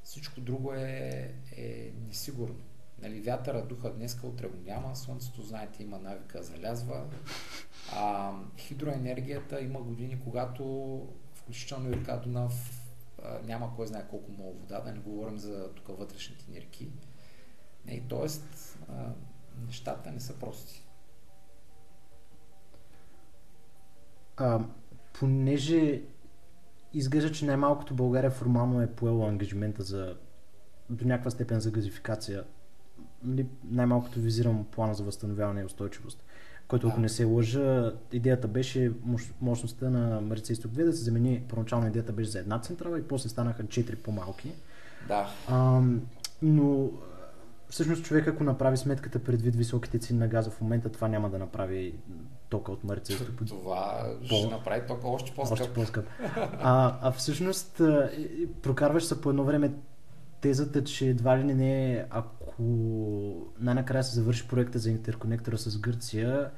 [0.02, 2.60] всичко друго е, е несигурно.
[3.02, 7.06] Нали, вятъра духа днеска, утре го няма, слънцето, знаете, има навика, залязва.
[7.92, 11.06] А, хидроенергията има години, когато
[11.48, 12.84] включително и река Дунав
[13.44, 16.88] няма кой знае колко много вода, да не говорим за тук вътрешните ни реки.
[17.86, 18.78] Не, тоест,
[19.66, 20.84] нещата не са прости.
[24.36, 24.60] А,
[25.12, 26.02] понеже
[26.92, 30.16] изглежда, че най-малкото България формално е поела ангажимента за
[30.90, 32.44] до някаква степен за газификация.
[33.22, 36.24] Нали, най-малкото визирам плана за възстановяване и устойчивост,
[36.68, 38.92] който, ако не се лъжа, идеята беше
[39.40, 43.02] мощността на Марица Изток 2 да се замени, първоначално идеята беше за една централа и
[43.02, 44.52] после станаха четири по-малки.
[45.08, 45.28] Да.
[45.48, 45.82] А,
[46.42, 46.90] но
[47.70, 51.38] всъщност човек, ако направи сметката предвид високите цени на газа в момента, това няма да
[51.38, 51.94] направи
[52.48, 53.30] тока от Марица изток.
[53.46, 54.34] Това по...
[54.34, 55.60] ще направи тока още по-скъп.
[55.60, 56.06] Още по-скъп.
[56.62, 57.82] А, а всъщност
[58.62, 59.72] прокарваш се по едно време
[60.40, 62.62] тезата, че едва ли не ако
[63.60, 66.50] най-накрая се завърши проекта за интерконектора с Гърция,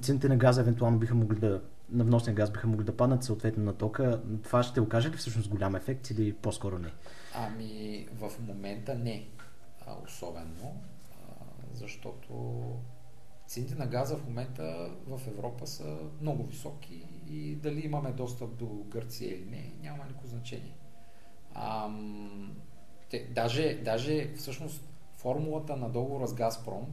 [0.00, 3.64] цените на газа евентуално биха могли да на вносния газ биха могли да паднат съответно
[3.64, 4.22] на тока.
[4.42, 6.92] Това ще окаже ли всъщност голям ефект или по-скоро не?
[7.34, 9.28] Ами в момента не.
[10.06, 10.82] Особено,
[11.72, 12.62] защото
[13.52, 18.66] Цените на газа в момента в Европа са много високи и дали имаме достъп до
[18.66, 20.76] Гърция или не, няма никакво значение.
[21.54, 22.56] Ам,
[23.12, 24.84] те, даже, даже всъщност
[25.16, 26.86] формулата на договора с Газпром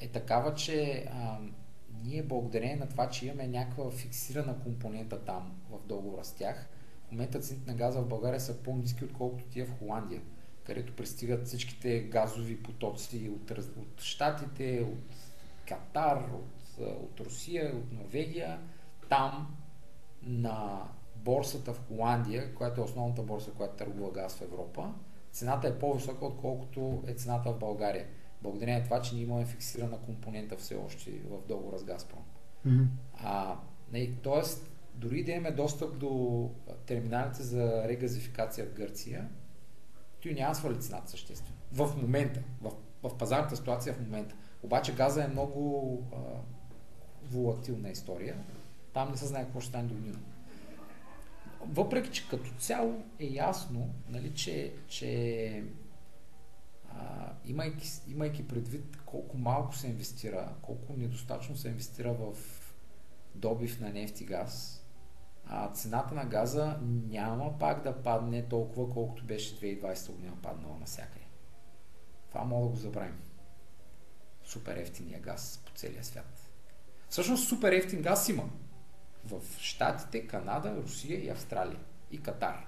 [0.00, 1.54] е такава, че ам,
[2.04, 6.68] ние благодарение на това, че имаме някаква фиксирана компонента там в договора с тях,
[7.08, 10.20] в момента цените на газа в България са по-низки, отколкото тия в Холандия,
[10.64, 15.16] където пристигат всичките газови потоци от, от Штатите, от
[15.68, 18.60] Катар, от, от Русия, от Норвегия,
[19.08, 19.56] там
[20.22, 20.82] на
[21.16, 24.92] борсата в Холандия, която е основната борса, която търгува газ в Европа,
[25.32, 28.06] цената е по-висока, отколкото е цената в България.
[28.42, 32.22] Благодарение на това, че ние имаме фиксирана компонента все още в договора с Газпром.
[32.66, 32.86] Mm-hmm.
[33.14, 33.56] А,
[33.92, 36.50] не, тоест, дори да имаме достъп до
[36.86, 39.28] терминалите за регазификация в Гърция,
[40.22, 41.56] той няма свали цената съществено.
[41.72, 42.72] В момента, в,
[43.02, 44.34] в пазарната ситуация в момента.
[44.62, 46.16] Обаче газа е много а,
[47.24, 48.36] волатилна история.
[48.92, 50.18] Там не се знае какво ще стане до година.
[51.66, 55.64] Въпреки, че като цяло е ясно, нали, че, че
[56.90, 62.34] а, имайки, имайки предвид колко малко се инвестира, колко недостатъчно се инвестира в
[63.34, 64.84] добив на нефт и газ,
[65.46, 71.26] а цената на газа няма пак да падне толкова, колкото беше 2020 година паднала навсякъде.
[72.28, 73.20] Това мога да го забравим
[74.44, 76.50] супер ефтиния газ по целия свят.
[77.08, 78.50] Всъщност супер ефтин газ има
[79.24, 82.66] в Штатите, Канада, Русия и Австралия и Катар.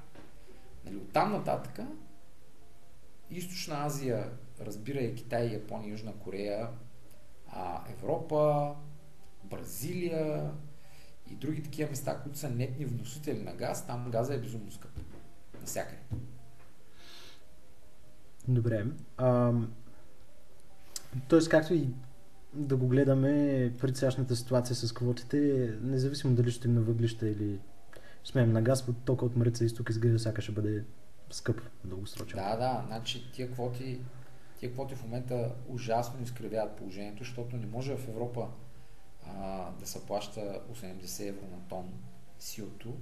[0.84, 1.80] Нали, оттам нататък
[3.30, 4.30] Източна Азия,
[4.61, 6.68] разбира и Китай, Япония, Южна Корея,
[7.48, 8.74] а Европа,
[9.44, 10.50] Бразилия
[11.30, 14.90] и други такива места, които са нетни вносители на газ, там газа е безумно скъп.
[15.61, 16.02] Насякъде.
[18.48, 18.86] Добре.
[19.16, 19.52] А,
[21.28, 21.88] тоест, както и
[22.55, 27.59] да го гледаме пред сегашната ситуация с квотите, независимо дали ще им на въглища или
[28.24, 30.84] смеем на газ, тока от Марица изток изглежда сяка ще бъде
[31.30, 32.38] скъп дългосрочен.
[32.38, 34.00] Да, да, значи тия квоти,
[34.59, 38.48] тия квоти в момента ужасно изкривяват положението, защото не може в Европа
[39.26, 41.92] а, да се плаща 80 евро на тон
[42.40, 42.92] CO2,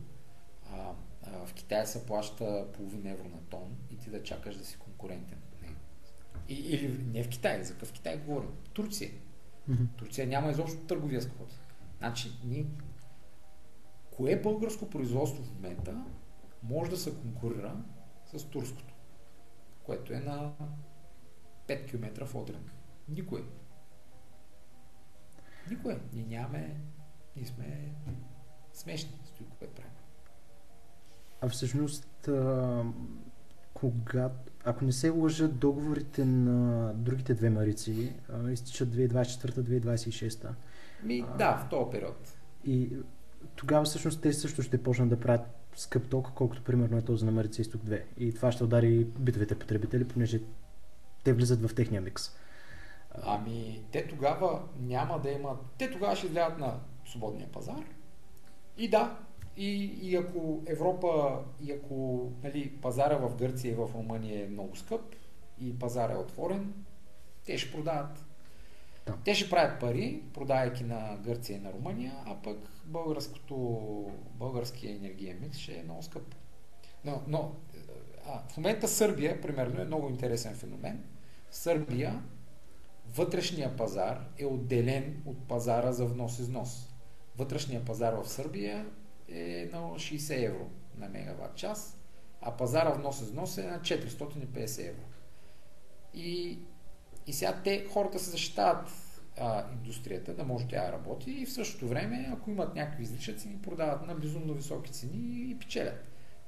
[0.73, 0.93] а,
[1.23, 4.77] а, в Китай се плаща половин евро на тон и ти да чакаш да си
[4.79, 5.39] конкурентен.
[5.63, 5.69] Не.
[6.49, 8.51] И, или не в Китай, за какъв Китай говорим?
[8.73, 9.11] Турция.
[9.97, 11.57] Турция няма изобщо търговия с квоти.
[11.99, 12.67] Значи, ние...
[14.11, 16.05] Кое българско производство в момента
[16.63, 17.85] може да се конкурира
[18.27, 18.95] с турското,
[19.83, 20.53] което е на
[21.67, 22.71] 5 км в Одрин?
[23.09, 23.43] Никое.
[25.71, 26.01] Никое.
[26.13, 26.81] Ние нямаме...
[27.37, 27.95] Ние сме
[28.73, 29.93] смешни с това, което правим.
[31.41, 32.29] А всъщност,
[33.83, 34.31] а, кога,
[34.65, 40.49] ако не се лъжа, договорите на другите две марици а, изтичат 2024-2026.
[41.03, 42.37] Ми, да, в този период.
[42.65, 42.89] И
[43.57, 47.33] тогава всъщност те също ще почнат да правят скъп ток, колкото примерно е този на
[47.33, 48.03] Марица Изток 2.
[48.19, 50.41] И това ще удари битовите потребители, понеже
[51.25, 52.31] те влизат в техния микс.
[53.23, 55.59] Ами, те тогава няма да имат...
[55.79, 56.75] Те тогава ще излязат на
[57.07, 57.85] свободния пазар.
[58.79, 59.17] И да,
[59.57, 64.77] и, и ако Европа, и ако нали, пазара в Гърция и в Румъния е много
[64.77, 65.15] скъп
[65.61, 66.75] и пазар е отворен,
[67.45, 68.25] те ще продават.
[69.07, 69.17] Да.
[69.25, 72.59] Те ще правят пари, продавайки на Гърция и на Румъния, а пък
[74.35, 76.35] българския енергиен микс ще е много скъп.
[77.05, 77.55] Но, но
[78.27, 81.05] а, в момента Сърбия, примерно, е много интересен феномен.
[81.51, 82.23] Сърбия,
[83.15, 86.89] вътрешния пазар е отделен от пазара за внос-износ.
[87.37, 88.87] Вътрешния пазар в Сърбия
[89.33, 91.99] е на 60 евро на мегаватт час,
[92.41, 95.03] а пазара внос-износ е на 450 евро.
[96.15, 96.59] И,
[97.27, 98.91] и сега те, хората се защитават
[99.39, 103.49] а, индустрията, да може тя да работи и в същото време, ако имат някакви излишъци,
[103.49, 106.05] ни продават на безумно високи цени и печелят.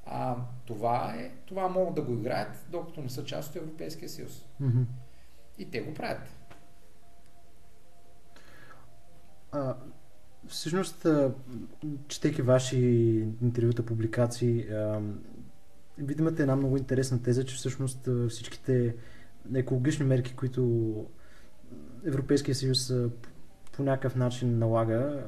[0.07, 4.45] А, това, е, това могат да го играят, докато не са част от Европейския съюз.
[4.61, 4.83] Мгм.
[5.59, 6.29] И те го правят.
[9.53, 9.77] А,
[10.49, 11.07] всъщност,
[12.09, 12.79] четейки ваши
[13.43, 15.01] интервюта, публикации, а,
[15.99, 18.97] вие имате една много интересна теза, че всъщност всичките
[19.55, 21.07] екологични мерки, които
[22.05, 22.93] Европейския съюз
[23.73, 25.25] по някакъв начин налага,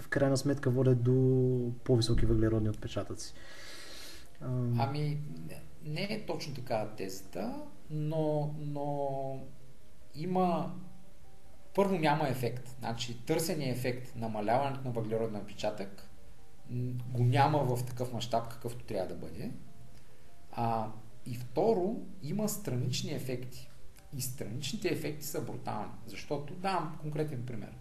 [0.00, 3.34] в крайна сметка водят до по-високи въглеродни отпечатъци.
[4.78, 5.20] Ами,
[5.84, 7.54] не е точно така тезата,
[7.90, 9.38] но, но
[10.14, 10.74] има
[11.74, 12.76] първо няма ефект.
[12.78, 16.08] Значи търсения ефект, намаляването на въглеродния отпечатък
[16.70, 19.52] м, го няма в такъв мащаб, какъвто трябва да бъде.
[20.52, 20.92] А,
[21.26, 23.70] и второ, има странични ефекти.
[24.16, 25.92] И страничните ефекти са брутални.
[26.06, 27.72] Защото, давам конкретен пример.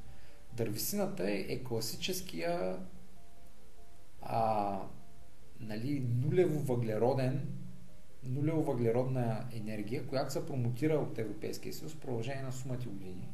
[0.53, 2.79] Дървесината е, е класическия
[4.21, 4.79] а,
[5.59, 7.61] нали, нулево въглероден
[8.23, 13.29] нулево въглеродна енергия, която се промотира от Европейския съюз в продължение на сумати години.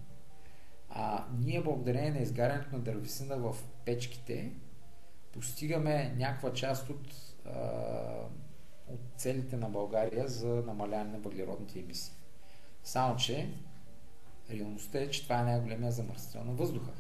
[0.89, 4.51] А ние благодарение на изгарянето на дървесина в печките
[5.33, 7.13] постигаме някаква част от,
[7.45, 7.51] а,
[8.87, 12.13] от целите на България за намаляване на въглеродните емисии.
[12.83, 13.53] Само, че
[14.49, 16.91] реалността е, че това е най-големия замърсител на въздуха,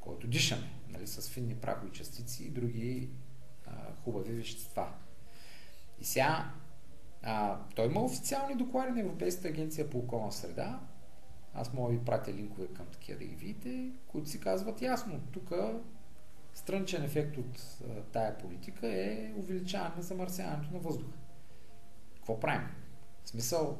[0.00, 3.10] който дишаме, нали, с финни прахови частици и други
[3.66, 3.72] а,
[4.04, 4.92] хубави вещества.
[6.00, 6.52] И сега,
[7.22, 10.80] а, той има официални доклади на Европейската агенция по околна среда.
[11.54, 15.20] Аз мога да ви пратя линкове към такива да ги видите, които си казват ясно.
[15.32, 15.52] Тук
[16.54, 17.78] страничен ефект от
[18.12, 21.18] тая политика е увеличаване на замърсяването на въздуха.
[22.14, 22.68] Какво правим?
[23.24, 23.78] В смисъл,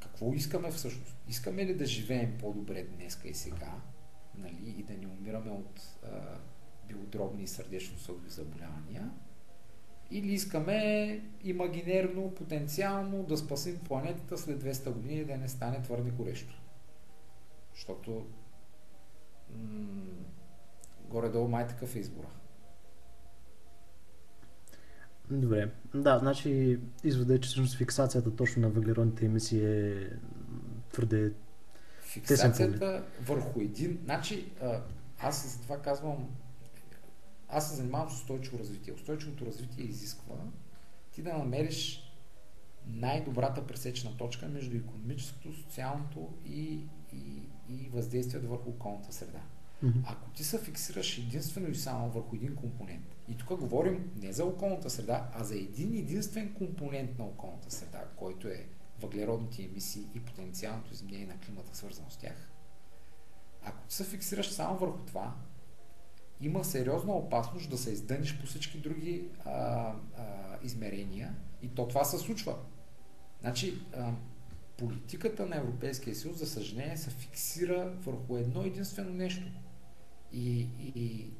[0.00, 1.16] какво искаме всъщност?
[1.28, 3.74] Искаме ли да живеем по-добре днеска и сега,
[4.34, 6.38] нали, и да не умираме от а,
[6.88, 9.10] биодробни и сърдечно-съдови заболявания?
[10.10, 16.10] Или искаме имагинерно, потенциално да спасим планетата след 200 години и да не стане твърде
[16.10, 16.62] горещо?
[17.78, 18.26] Защото
[19.50, 20.24] м-
[21.08, 22.26] горе-долу май такъв е избора.
[25.30, 25.70] Добре.
[25.94, 30.10] Да, значи извода е, че всъщност фиксацията точно на въглеродните емисии е
[30.92, 31.32] твърде
[32.02, 34.00] Фиксацията върху един...
[34.04, 34.52] Значи,
[35.18, 36.28] аз за това казвам,
[37.48, 38.92] аз се занимавам с устойчиво развитие.
[38.92, 40.34] Устойчивото развитие изисква
[41.12, 42.12] ти да намериш
[42.86, 46.80] най-добрата пресечна точка между економическото, социалното и,
[47.12, 49.40] и, и въздействието върху околната среда.
[49.84, 50.02] Mm-hmm.
[50.06, 54.44] Ако ти се фиксираш единствено и само върху един компонент, и тук говорим не за
[54.44, 58.66] околната среда, а за един единствен компонент на околната среда, който е
[59.00, 62.50] въглеродните емисии и потенциалното изменение на климата, свързано с тях.
[63.64, 65.34] Ако ти се фиксираш само върху това,
[66.40, 69.94] има сериозна опасност да се издъниш по всички други а, а,
[70.62, 72.56] измерения и то това се случва.
[73.40, 74.12] Значи, а,
[74.78, 79.46] политиката на Европейския съюз, за съжаление, се фиксира върху едно единствено нещо.
[80.32, 80.60] И,
[80.94, 81.30] и,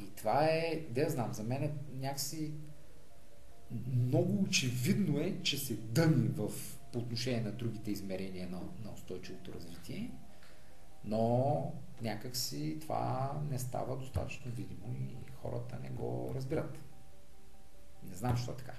[0.00, 2.52] и това е, да знам, за мен е някакси
[3.96, 6.50] много очевидно е, че се дъни в,
[6.92, 10.10] по отношение на другите измерения на, на устойчивото развитие,
[11.04, 11.72] но
[12.02, 16.78] някакси това не става достатъчно видимо и хората не го разбират.
[18.02, 18.74] Не знам, защо е така.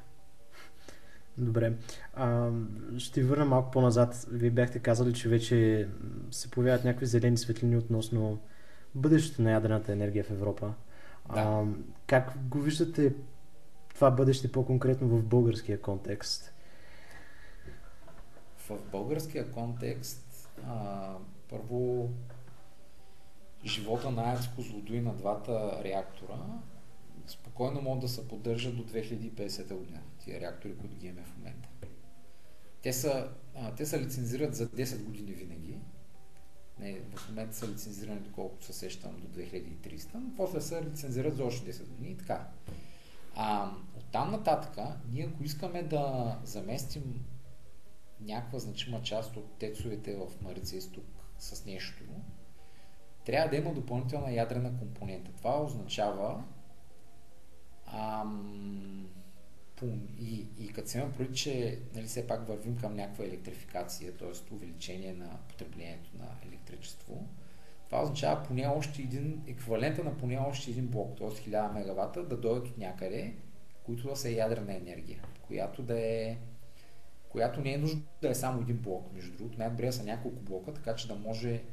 [1.40, 1.74] Добре.
[2.14, 2.50] А,
[2.98, 4.28] ще върна малко по-назад.
[4.32, 5.90] Вие бяхте казали, че вече
[6.32, 8.40] се появяват някакви зелени светлини относно
[8.96, 10.74] бъдещето на ядрената енергия в Европа.
[11.34, 11.40] Да.
[11.40, 11.64] А,
[12.08, 13.14] как го виждате
[13.96, 16.54] това бъдеще по-конкретно в българския контекст?
[18.58, 21.14] В българския контекст а,
[21.50, 22.10] първо
[23.66, 26.36] живота на АЕЦ Козлодуй на двата реактора
[27.28, 31.70] спокойно могат да се поддържат до 2050 година, тия реактори, които ги имаме в момента.
[32.82, 35.78] Те са, а, те са лицензират за 10 години винаги.
[36.80, 41.44] Не, в момента са лицензирани, доколкото се сещам, до 2300, но после са лицензират за
[41.44, 42.48] още 10 години и така.
[43.36, 47.26] А, от там нататък, ние ако искаме да заместим
[48.22, 51.06] някаква значима част от тецовете в Марица Изток
[51.40, 52.04] с нещо,
[53.26, 55.32] трябва да има допълнителна ядрена компонента.
[55.32, 56.44] Това означава
[57.94, 59.10] ам,
[60.20, 64.54] и, и като се има преди, че нали, все пак вървим към някаква електрификация, т.е.
[64.54, 67.26] увеличение на потреблението на електричество,
[67.90, 71.28] това означава поне още един, еквивалента на поне още един блок, т.е.
[71.28, 73.34] 1000 мегавата, да дойдат от някъде,
[73.84, 76.38] които да са ядрена енергия, която да е
[77.30, 79.60] която не е нужда да е само един блок, между другото.
[79.60, 81.64] Най-добре са няколко блока, така че да може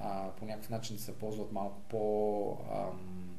[0.00, 3.29] а, по някакъв начин да се ползват малко по, ам,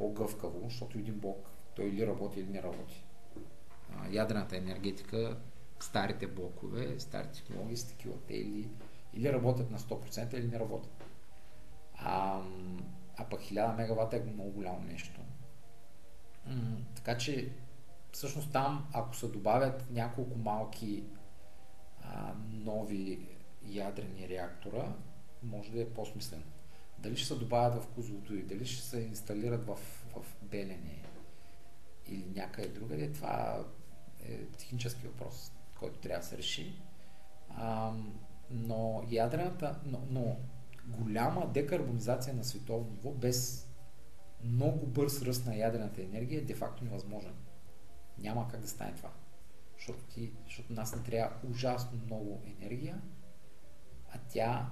[0.00, 3.04] по-гъвкаво, защото един блок той или работи, или не работи.
[4.10, 5.36] Ядрената енергетика,
[5.80, 8.14] старите блокове, старите технологии са такива.
[8.26, 8.68] Те или,
[9.14, 11.04] или работят на 100%, или не работят.
[11.94, 12.42] А,
[13.16, 15.20] а пък 1000 мегавата е много голямо нещо.
[16.94, 17.52] Така че
[18.12, 21.04] всъщност там, ако се добавят няколко малки
[22.02, 23.28] а, нови
[23.64, 24.92] ядрени реактора,
[25.42, 26.44] може да е по-смислено.
[27.00, 29.78] Дали ще се добавят в Козлодуй, дали ще се инсталират в,
[30.14, 31.02] в Белене
[32.06, 33.64] или някъде другаде, това
[34.22, 36.82] е технически въпрос, който трябва да се реши.
[37.48, 37.92] А,
[38.50, 40.36] но ядрената, но, но
[40.86, 43.68] голяма декарбонизация на световно ниво без
[44.44, 47.34] много бърз ръст на ядрената енергия е де-факто невъзможен.
[48.18, 49.10] Няма как да стане това.
[49.78, 53.02] Защото, ти, защото нас не трябва ужасно много енергия,
[54.12, 54.70] а тя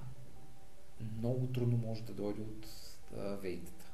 [1.18, 2.66] много трудно може да дойде от
[3.42, 3.84] вейтата.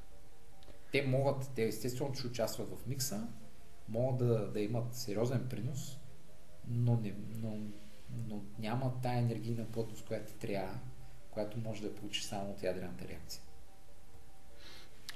[0.93, 3.29] Те могат, те естествено ще участват в микса,
[3.89, 5.99] могат да, да имат сериозен принос,
[6.69, 7.57] но, не, но,
[8.29, 10.79] но няма тая енергийна плътност, която трябва,
[11.31, 13.43] която може да получиш само от ядрената реакция.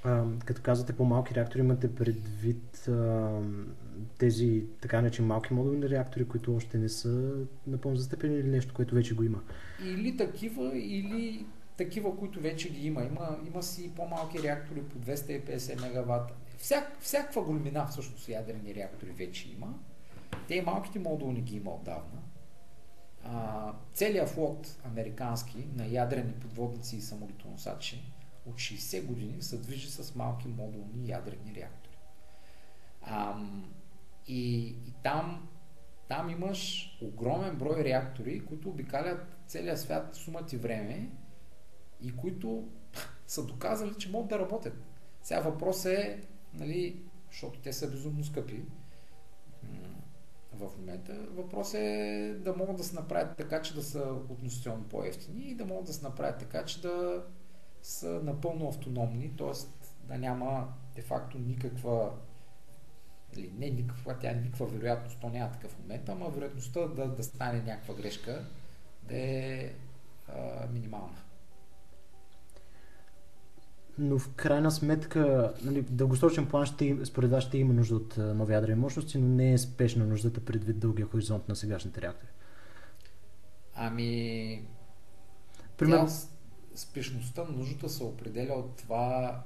[0.05, 3.31] А, като казвате по-малки реактори, имате предвид а,
[4.19, 7.33] тези така начин малки модулни реактори, които още не са
[7.67, 9.43] напълно застъпени или нещо, което вече го има?
[9.85, 11.47] Или такива, или
[11.79, 13.05] такива, които вече ги има.
[13.05, 16.35] Има, има си по-малки реактори по 250 мегаватта.
[16.59, 19.75] Всяк, всякаква големина всъщност ядрени реактори вече има.
[20.49, 22.23] Те и малките модулни ги има отдавна.
[23.25, 28.13] А, целият флот американски на ядрени подводници и самолетоносачи
[28.47, 31.97] от 60 години се движи с малки модулни ядрени реактори.
[33.03, 33.43] А,
[34.27, 35.49] и, и там,
[36.09, 41.11] там имаш огромен брой реактори, които обикалят целия свят сумата и време
[42.03, 42.69] и които
[43.27, 44.75] са доказали, че могат да работят.
[45.23, 46.23] Сега въпрос е,
[46.55, 48.63] нали, защото те са безумно скъпи
[50.59, 55.43] в момента, въпрос е да могат да се направят така, че да са относително по-ефтини
[55.43, 57.25] и да могат да се направят така, че да
[57.83, 59.53] са напълно автономни, т.е.
[60.09, 62.13] да няма де-факто никаква
[63.37, 67.63] или не никаква, тя никаква вероятност, то няма такъв момент, ама вероятността да, да стане
[67.63, 68.45] някаква грешка
[69.03, 69.73] да е
[70.29, 71.17] а, минимална
[73.99, 78.55] но в крайна сметка, нали, дългосрочен план ще, според вас ще има нужда от нови
[78.55, 82.31] ядрени мощности, но не е спешна нуждата предвид дългия хоризонт на сегашните реактори.
[83.75, 84.63] Ами...
[85.77, 86.09] Примерно...
[86.75, 89.43] спешността на нуждата се определя от това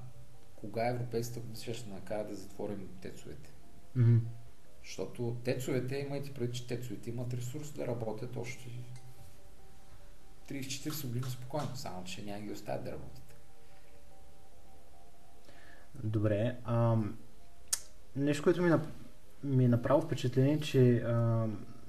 [0.54, 3.50] кога Европейската комисия ще накара да затворим тецовете.
[3.96, 4.20] Mm-hmm.
[4.84, 8.70] Защото тецовете, имайте преди, че тецовете имат ресурс да работят още
[10.48, 13.21] 30-40 години спокойно, само че няма ги оставят да работят.
[16.04, 16.56] Добре.
[16.64, 16.96] А,
[18.16, 18.70] нещо, което ми,
[19.44, 21.46] ми е направо впечатление, че а,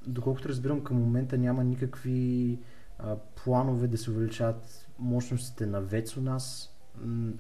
[0.07, 2.59] доколкото разбирам към момента няма никакви
[2.99, 6.75] а, планове да се увеличават мощностите на ВЕЦ у нас.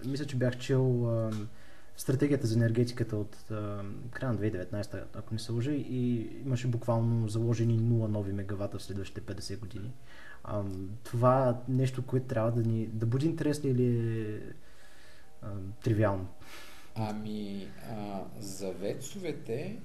[0.05, 1.31] Мисля, че бях чел а,
[1.97, 7.27] стратегията за енергетиката от а, края на 2019, ако не се лъжа, и имаше буквално
[7.27, 9.93] заложени 0 нови мегавата в следващите 50 години.
[10.43, 10.63] А,
[11.03, 14.41] това нещо, което трябва да ни да буди интерес ли или е
[15.43, 15.49] а,
[15.83, 16.27] тривиално?
[16.95, 19.79] Ами, а, за вецовете,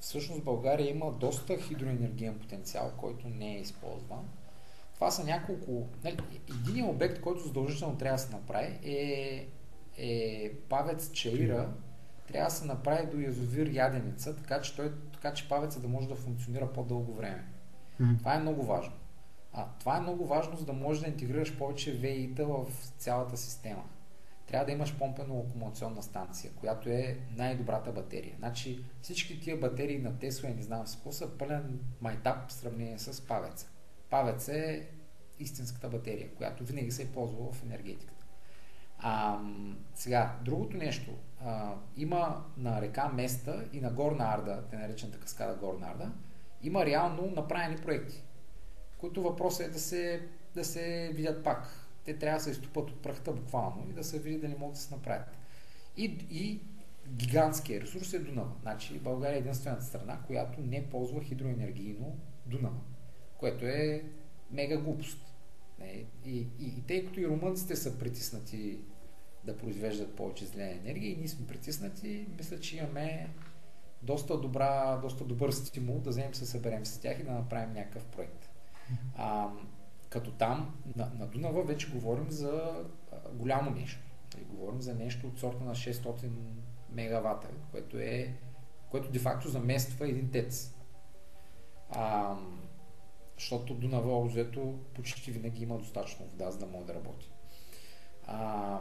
[0.00, 4.28] всъщност България има доста хидроенергиен потенциал, който не е използван.
[4.94, 5.88] Това са няколко...
[6.04, 6.16] Нали,
[6.66, 9.46] един обект, който задължително трябва да се направи е,
[9.98, 11.72] е павец Чаира.
[12.28, 16.08] Трябва да се направи до язовир Яденица, така че, той, така че павеца да може
[16.08, 17.44] да функционира по-дълго време.
[18.00, 18.18] Mm-hmm.
[18.18, 18.94] Това е много важно.
[19.52, 22.66] А, това е много важно, за да можеш да интегрираш повече ВИ-та в
[22.98, 23.82] цялата система.
[24.52, 28.34] Трябва да имаш помпено-акумулационна станция, която е най-добрата батерия.
[28.38, 32.52] Значи всички тия батерии на Тесла и не знам с какво са пълен майтап в
[32.52, 33.70] сравнение с павеца.
[34.10, 34.88] Павец е
[35.38, 38.24] истинската батерия, която винаги се е ползвала в енергетиката.
[38.98, 39.40] А,
[39.94, 41.10] сега, другото нещо.
[41.44, 46.12] А, има на река Места и на Горна Арда, те наречената каскада Горна Арда,
[46.62, 48.24] има реално направени проекти,
[48.98, 51.81] които въпросът е да се, да се видят пак.
[52.04, 54.80] Те трябва да се изтопат от прахта буквално и да се види дали могат да
[54.80, 55.36] се направят.
[55.96, 56.60] И, и
[57.08, 58.52] гигантския ресурс е Дунава.
[58.62, 62.80] Значи България е единствената страна, която не ползва хидроенергийно Дунава,
[63.38, 64.04] което е
[64.50, 65.18] мега глупост.
[65.84, 68.78] И, и, и тъй като и румънците са притиснати
[69.44, 73.28] да произвеждат повече зелена енергия и ние сме притиснати, мисля, че имаме
[74.02, 78.06] доста, добра, доста добър стимул да вземем се съберем с тях и да направим някакъв
[78.06, 78.48] проект.
[79.16, 79.50] А,
[80.12, 82.84] като там на, на Дунава вече говорим за
[83.32, 84.00] голямо нещо.
[84.34, 86.30] Нали, говорим за нещо от сорта на 600
[86.90, 88.34] мегавата, което е
[88.90, 90.74] което де-факто замества един тец.
[91.90, 92.36] А,
[93.38, 97.32] защото Дунава обзето почти винаги има достатъчно вода, за да може да работи.
[98.26, 98.80] А,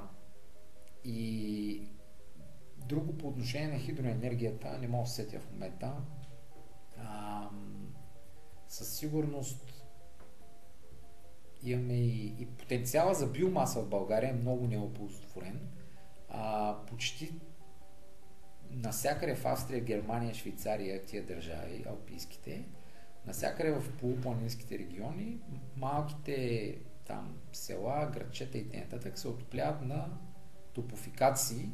[1.03, 1.87] и
[2.77, 5.93] друго по отношение на хидроенергията, не мога да сетя в момента,
[6.97, 7.49] а,
[8.67, 9.80] със сигурност
[11.63, 15.69] имаме и, и потенциала за биомаса в България е много неоползотворен.
[16.29, 17.33] А, почти
[18.69, 22.65] насякъде в Австрия, Германия, Швейцария, тия държави, алпийските,
[23.25, 25.39] насякъде в полупланинските региони,
[25.77, 29.17] малките там села, градчета и т.н.
[29.17, 30.09] се отопляват на
[30.73, 31.69] топофикации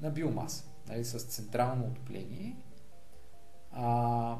[0.00, 2.56] на биомаса, нали, с централно отопление,
[3.70, 4.38] а,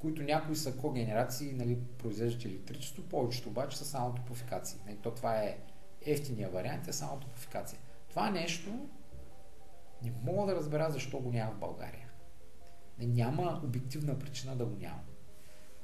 [0.00, 4.78] които някои са когенерации, нали, произвеждат електричество, повечето обаче са само топофикации.
[4.86, 5.58] Нали, то това е
[6.06, 7.78] ефтиния вариант, е само топофикация.
[8.08, 8.70] Това нещо
[10.02, 12.08] не мога да разбера защо го няма в България.
[12.98, 15.00] Няма обективна причина да го няма.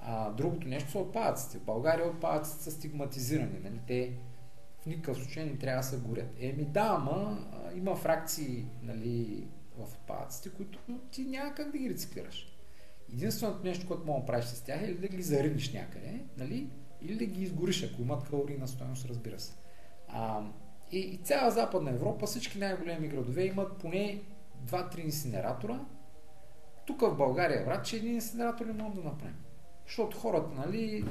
[0.01, 1.59] А, другото нещо са отпадъците.
[1.59, 3.59] В България отпадъците са стигматизирани.
[3.59, 3.81] Нали?
[3.87, 4.19] Те
[4.79, 6.35] в никакъв случай не трябва да се горят.
[6.39, 10.79] Еми да, ама има фракции нали, в отпадъците, които
[11.11, 12.56] ти няма как да ги рециклираш.
[13.13, 16.71] Единственото нещо, което мога да правиш с тях е да ги зариниш някъде, нали?
[17.01, 19.55] или да ги изгориш, ако имат калорийна стоеност, разбира се.
[20.09, 20.43] А,
[20.93, 24.23] и, и цяла Западна Европа, всички най-големи градове имат поне
[24.67, 25.81] 2-3 инсинератора,
[26.87, 29.45] тук в България, брат, че един инсинератор не можем да направим.
[29.87, 31.05] Защото хората, нали,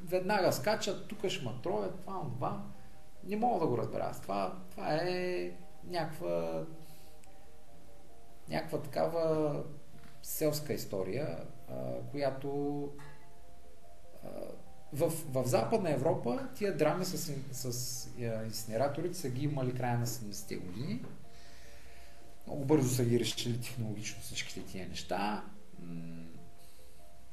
[0.00, 2.64] веднага скачат, тук ще ма троят, това, това.
[3.24, 4.12] Не мога да го разбера.
[4.22, 5.50] Това, това е
[5.84, 6.64] някаква
[8.48, 9.54] някаква такава
[10.22, 11.74] селска история, а,
[12.10, 12.88] която
[14.24, 14.28] а,
[14.92, 17.18] в, в Западна Европа тия драми с,
[17.52, 18.08] с, с
[18.44, 21.00] инсинераторите са ги имали края на 70-те години
[22.46, 25.44] много бързо са ги решили технологично всичките тия неща.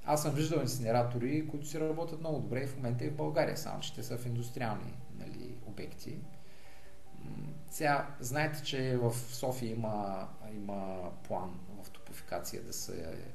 [0.05, 3.57] Аз съм виждал инсинератори, които си работят много добре и в момента и в България,
[3.57, 6.17] само че те са в индустриални нали, обекти.
[7.69, 11.59] Сега, знаете, че в София има, има план
[12.29, 13.25] в топофикация да се,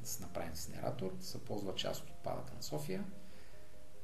[0.00, 3.04] да се направи инсинератор, да се ползва част от отпадъка на София.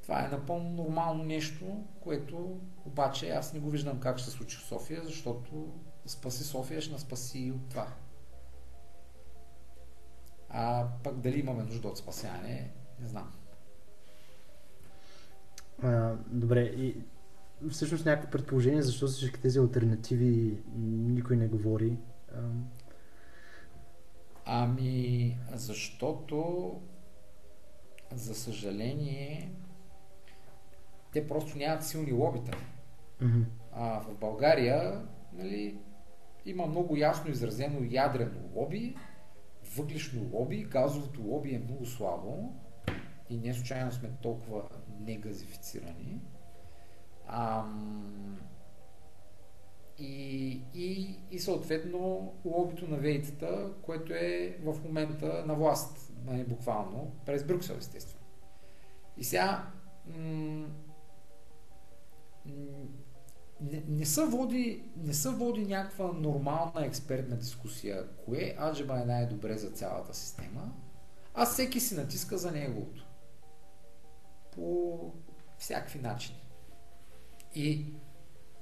[0.03, 4.57] Това е напълно нормално нещо, което обаче аз не го виждам как ще се случи
[4.57, 5.72] в София, защото
[6.07, 7.89] спаси София, ще спаси и от това.
[10.49, 12.70] А пък дали имаме нужда от спасяване,
[13.01, 13.33] не знам.
[15.83, 17.05] А, добре, и
[17.70, 21.99] всъщност някакво предположение, защо всички тези альтернативи никой не говори?
[24.45, 26.80] Ами, защото
[28.12, 29.51] за съжаление
[31.12, 32.59] те просто нямат силни лобита.
[33.22, 33.45] Mm-hmm.
[33.72, 35.78] А в България нали,
[36.47, 38.97] има много ясно изразено ядрено лоби,
[39.76, 42.53] въглишно лоби, газовото лоби е много слабо
[43.30, 44.62] и не случайно сме толкова
[45.01, 46.20] негазифицирани.
[47.26, 48.40] Ам...
[49.99, 57.12] И, и, и съответно лобито на вейтата, което е в момента на власт, нали, буквално,
[57.26, 58.26] през Брюксел, естествено.
[59.16, 59.72] И сега
[60.07, 60.68] м-
[63.61, 69.59] не, не, се води, не се води някаква нормална експертна дискусия, кое аджеба е най-добре
[69.59, 70.72] за цялата система,
[71.34, 73.07] а всеки си натиска за неговото.
[74.53, 74.99] По
[75.59, 76.45] всякакви начини.
[77.55, 77.95] И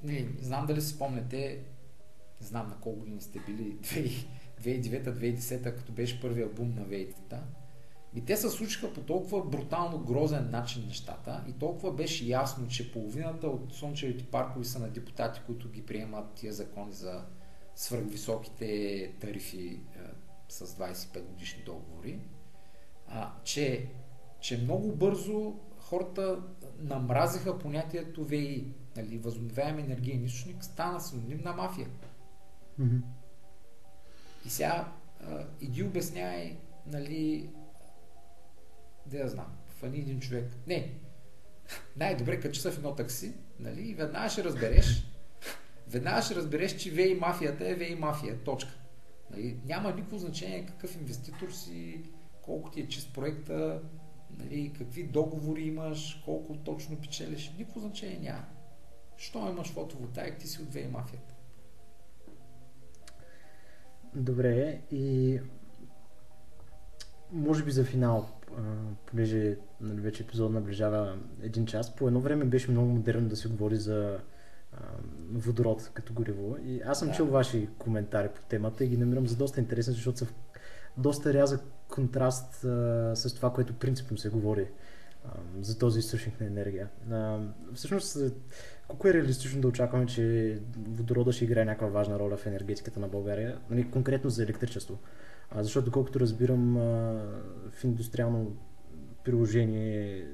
[0.05, 1.63] не, знам дали си спомняте,
[2.41, 3.79] не знам на колко години сте били,
[4.63, 7.43] 2009-2010, като беше първия бум на вейтата.
[8.15, 12.93] И те се случиха по толкова брутално грозен начин нещата и толкова беше ясно, че
[12.93, 17.25] половината от слънчевите паркови са на депутати, които ги приемат тия закони за
[17.75, 19.99] свръхвисоките тарифи е,
[20.49, 22.21] с 25 годишни договори,
[23.09, 23.89] а, че,
[24.41, 26.43] че много бързо хората
[26.79, 31.89] намразиха понятието ВИ, нали, възобновяем енергиен източник, стана синоним на мафия.
[32.81, 33.01] Mm-hmm.
[34.47, 37.51] И сега а, иди обясняй, нали,
[39.07, 40.53] да я знам, фани един човек.
[40.67, 40.93] Не,
[41.97, 45.05] най-добре качи се в едно такси, нали, и веднага ще разбереш,
[45.89, 48.71] веднага ще разбереш, че ВЕИ мафията е ВЕИ мафия, точка.
[49.31, 52.03] Нали, няма никакво значение какъв инвеститор си,
[52.43, 53.83] колко ти е чист проекта,
[54.39, 58.45] нали, какви договори имаш, колко точно печелиш, никакво значение няма.
[59.23, 61.35] Що имаш фотоволтаик, ти си от ВЕИ мафията.
[64.15, 65.41] Добре, и
[67.33, 68.29] може би за финал,
[69.07, 73.49] понеже нали, вече епизод наближава един час, по едно време беше много модерно да се
[73.49, 74.21] говори за
[75.33, 76.57] водород като гориво.
[76.65, 77.15] И аз съм да.
[77.15, 80.35] чул ваши коментари по темата и ги намирам за доста интересни, защото са в
[80.97, 84.69] доста рязък контраст а, с това, което принципно се говори
[85.61, 86.89] за този източник на енергия.
[87.11, 87.39] А,
[87.75, 88.19] всъщност,
[88.89, 93.09] колко е реалистично да очакваме, че водорода ще играе някаква важна роля в енергетиката на
[93.09, 94.99] България, нали, конкретно за електричество?
[95.51, 96.81] А, защото, доколкото разбирам, а,
[97.73, 98.57] в индустриално
[99.25, 100.27] приложение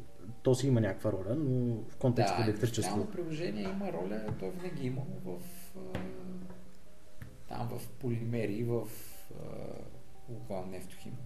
[0.42, 3.04] то си има някаква роля, но в контекста да, електричество.
[3.04, 5.38] Да, приложение има роля, то винаги има в
[7.48, 8.88] там в полимери, в
[10.28, 11.16] Лукойл Нефтохим.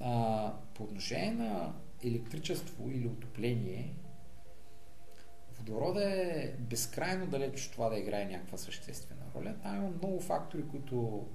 [0.00, 1.72] А, по отношение на
[2.04, 3.94] електричество или отопление,
[5.58, 9.54] водорода е безкрайно далеч от това да играе някаква съществена роля.
[9.62, 11.26] Там има много фактори, които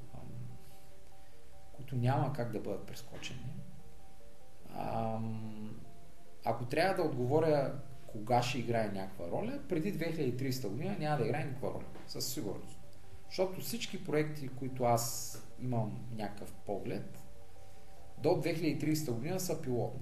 [1.76, 3.56] които няма как да бъдат прескочени.
[6.46, 11.44] ако трябва да отговоря кога ще играе някаква роля, преди 2300 година няма да играе
[11.46, 12.80] никаква роля, със сигурност.
[13.26, 17.20] Защото всички проекти, които аз имам някакъв поглед,
[18.18, 20.02] до 2300 година са пилотни.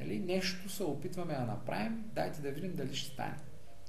[0.00, 0.20] Нали?
[0.20, 3.36] Нещо се опитваме да направим, дайте да видим дали ще стане.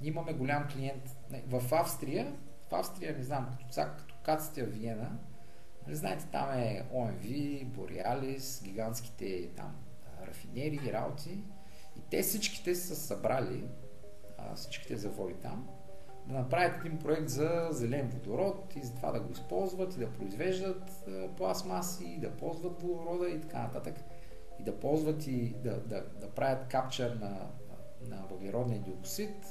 [0.00, 2.32] Ние имаме голям клиент в Австрия,
[2.70, 5.18] в Австрия, не знам, като, като каците в Виена,
[5.86, 7.22] Нали, знаете, там е ОМВ,
[7.64, 9.76] Borealis, гигантските там
[10.26, 11.44] рафинери, работи.
[11.96, 13.68] И те всичките са събрали,
[14.54, 15.68] всичките заводи там,
[16.26, 20.12] да направят един проект за зелен водород и за това да го използват и да
[20.12, 20.90] произвеждат
[21.36, 23.94] пластмаси, и да ползват водорода и така нататък.
[24.60, 27.50] И да ползват и да, да, да правят капчър на,
[28.08, 29.46] на въглеродния диоксид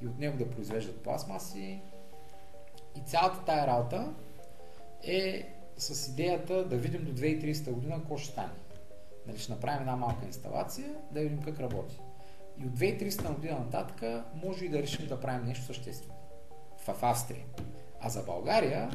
[0.00, 1.82] и от него да произвеждат пластмаси.
[2.96, 4.14] И цялата тая работа
[5.02, 8.52] е с идеята да видим до 2030 година какво ще стане.
[9.26, 12.00] Нали, ще направим една малка инсталация, да видим как работи.
[12.58, 16.14] И от 2300 година нататък може и да решим да правим нещо съществено.
[16.78, 17.44] В Австрия.
[18.00, 18.90] А за България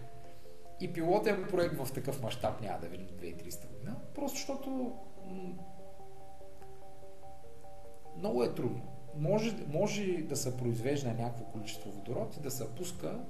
[0.80, 3.73] и пилотен проект в такъв мащаб няма да видим до 2300 година,
[4.14, 4.92] просто защото
[8.16, 8.82] много е трудно.
[9.16, 13.20] Може, може да се произвежда някакво количество водород и да се пуска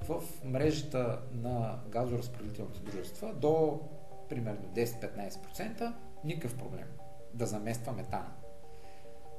[0.00, 3.80] в мрежата на газоразпределителни дружества до
[4.28, 5.92] примерно 10-15%
[6.24, 6.88] никакъв проблем
[7.34, 8.32] да замества метана.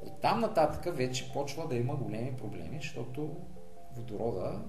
[0.01, 3.35] От там нататък вече почва да има големи проблеми, защото
[3.95, 4.61] водорода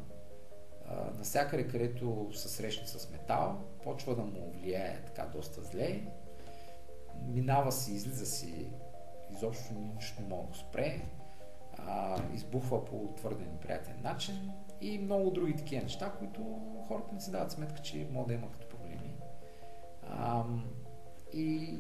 [1.19, 6.01] навсякъде, където се срещне с метал, почва да му влияе така доста зле,
[7.29, 8.67] минава си, излиза си
[9.31, 11.01] изобщо нищо не може да спре,
[11.79, 17.31] а, избухва по твърде неприятен начин и много други такива неща, които хората не си
[17.31, 19.15] дават сметка, че могат да има като проблеми.
[20.11, 20.45] А,
[21.33, 21.79] и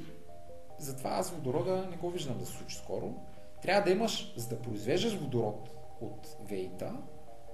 [0.78, 3.14] затова аз водорода не го виждам да се случи скоро.
[3.62, 6.96] Трябва да имаш, за да произвеждаш водород от вейта,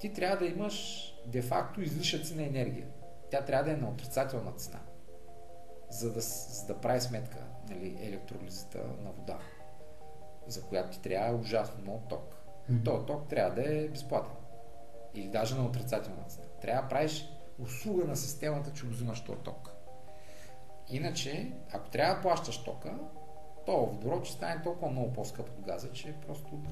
[0.01, 2.87] ти трябва да имаш де-факто излишъци на енергия.
[3.31, 4.81] Тя трябва да е на отрицателна цена,
[5.91, 9.39] за да, за да прави сметка нали, електролизата на вода,
[10.47, 12.37] за която ти трябва ужасно много ток.
[12.71, 12.85] Mm-hmm.
[12.85, 14.37] Този ток трябва да е безплатен.
[15.15, 16.47] Или даже на отрицателна цена.
[16.61, 19.71] Трябва да правиш услуга на системата, че го взимаш този ток.
[20.89, 22.99] Иначе, ако трябва да плащаш тока,
[23.67, 26.63] то водород ще стане толкова много по-скъп от газа, че просто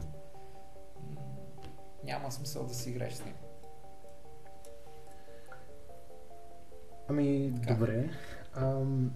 [2.05, 3.39] няма смисъл да си играеш с него.
[7.11, 7.75] Ами, така.
[7.75, 8.09] добре.
[8.55, 9.11] Ам,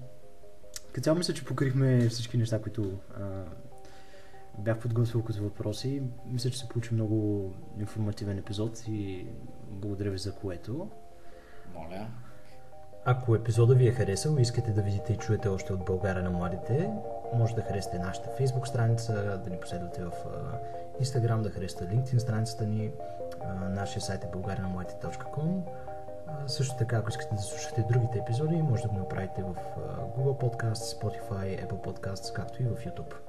[0.93, 3.45] като цяло мисля, че покрихме всички неща, които а,
[4.59, 6.03] бях подготвил като въпроси.
[6.27, 9.27] Мисля, че се получи много информативен епизод и
[9.71, 10.91] благодаря ви за което.
[11.75, 12.07] Моля.
[13.05, 16.31] Ако епизода ви е харесал и искате да видите и чуете още от България на
[16.31, 16.91] младите,
[17.35, 20.13] може да харесате нашата Facebook страница, да ни последвате в
[21.03, 22.91] Instagram, да харесате LinkedIn страницата ни.
[23.71, 25.63] Нашия сайт е bulgarianamладите.com
[26.47, 29.55] също така, ако искате да слушате другите епизоди, може да го направите в
[30.17, 33.24] Google Podcasts, Spotify, Apple Podcasts, както и в YouTube.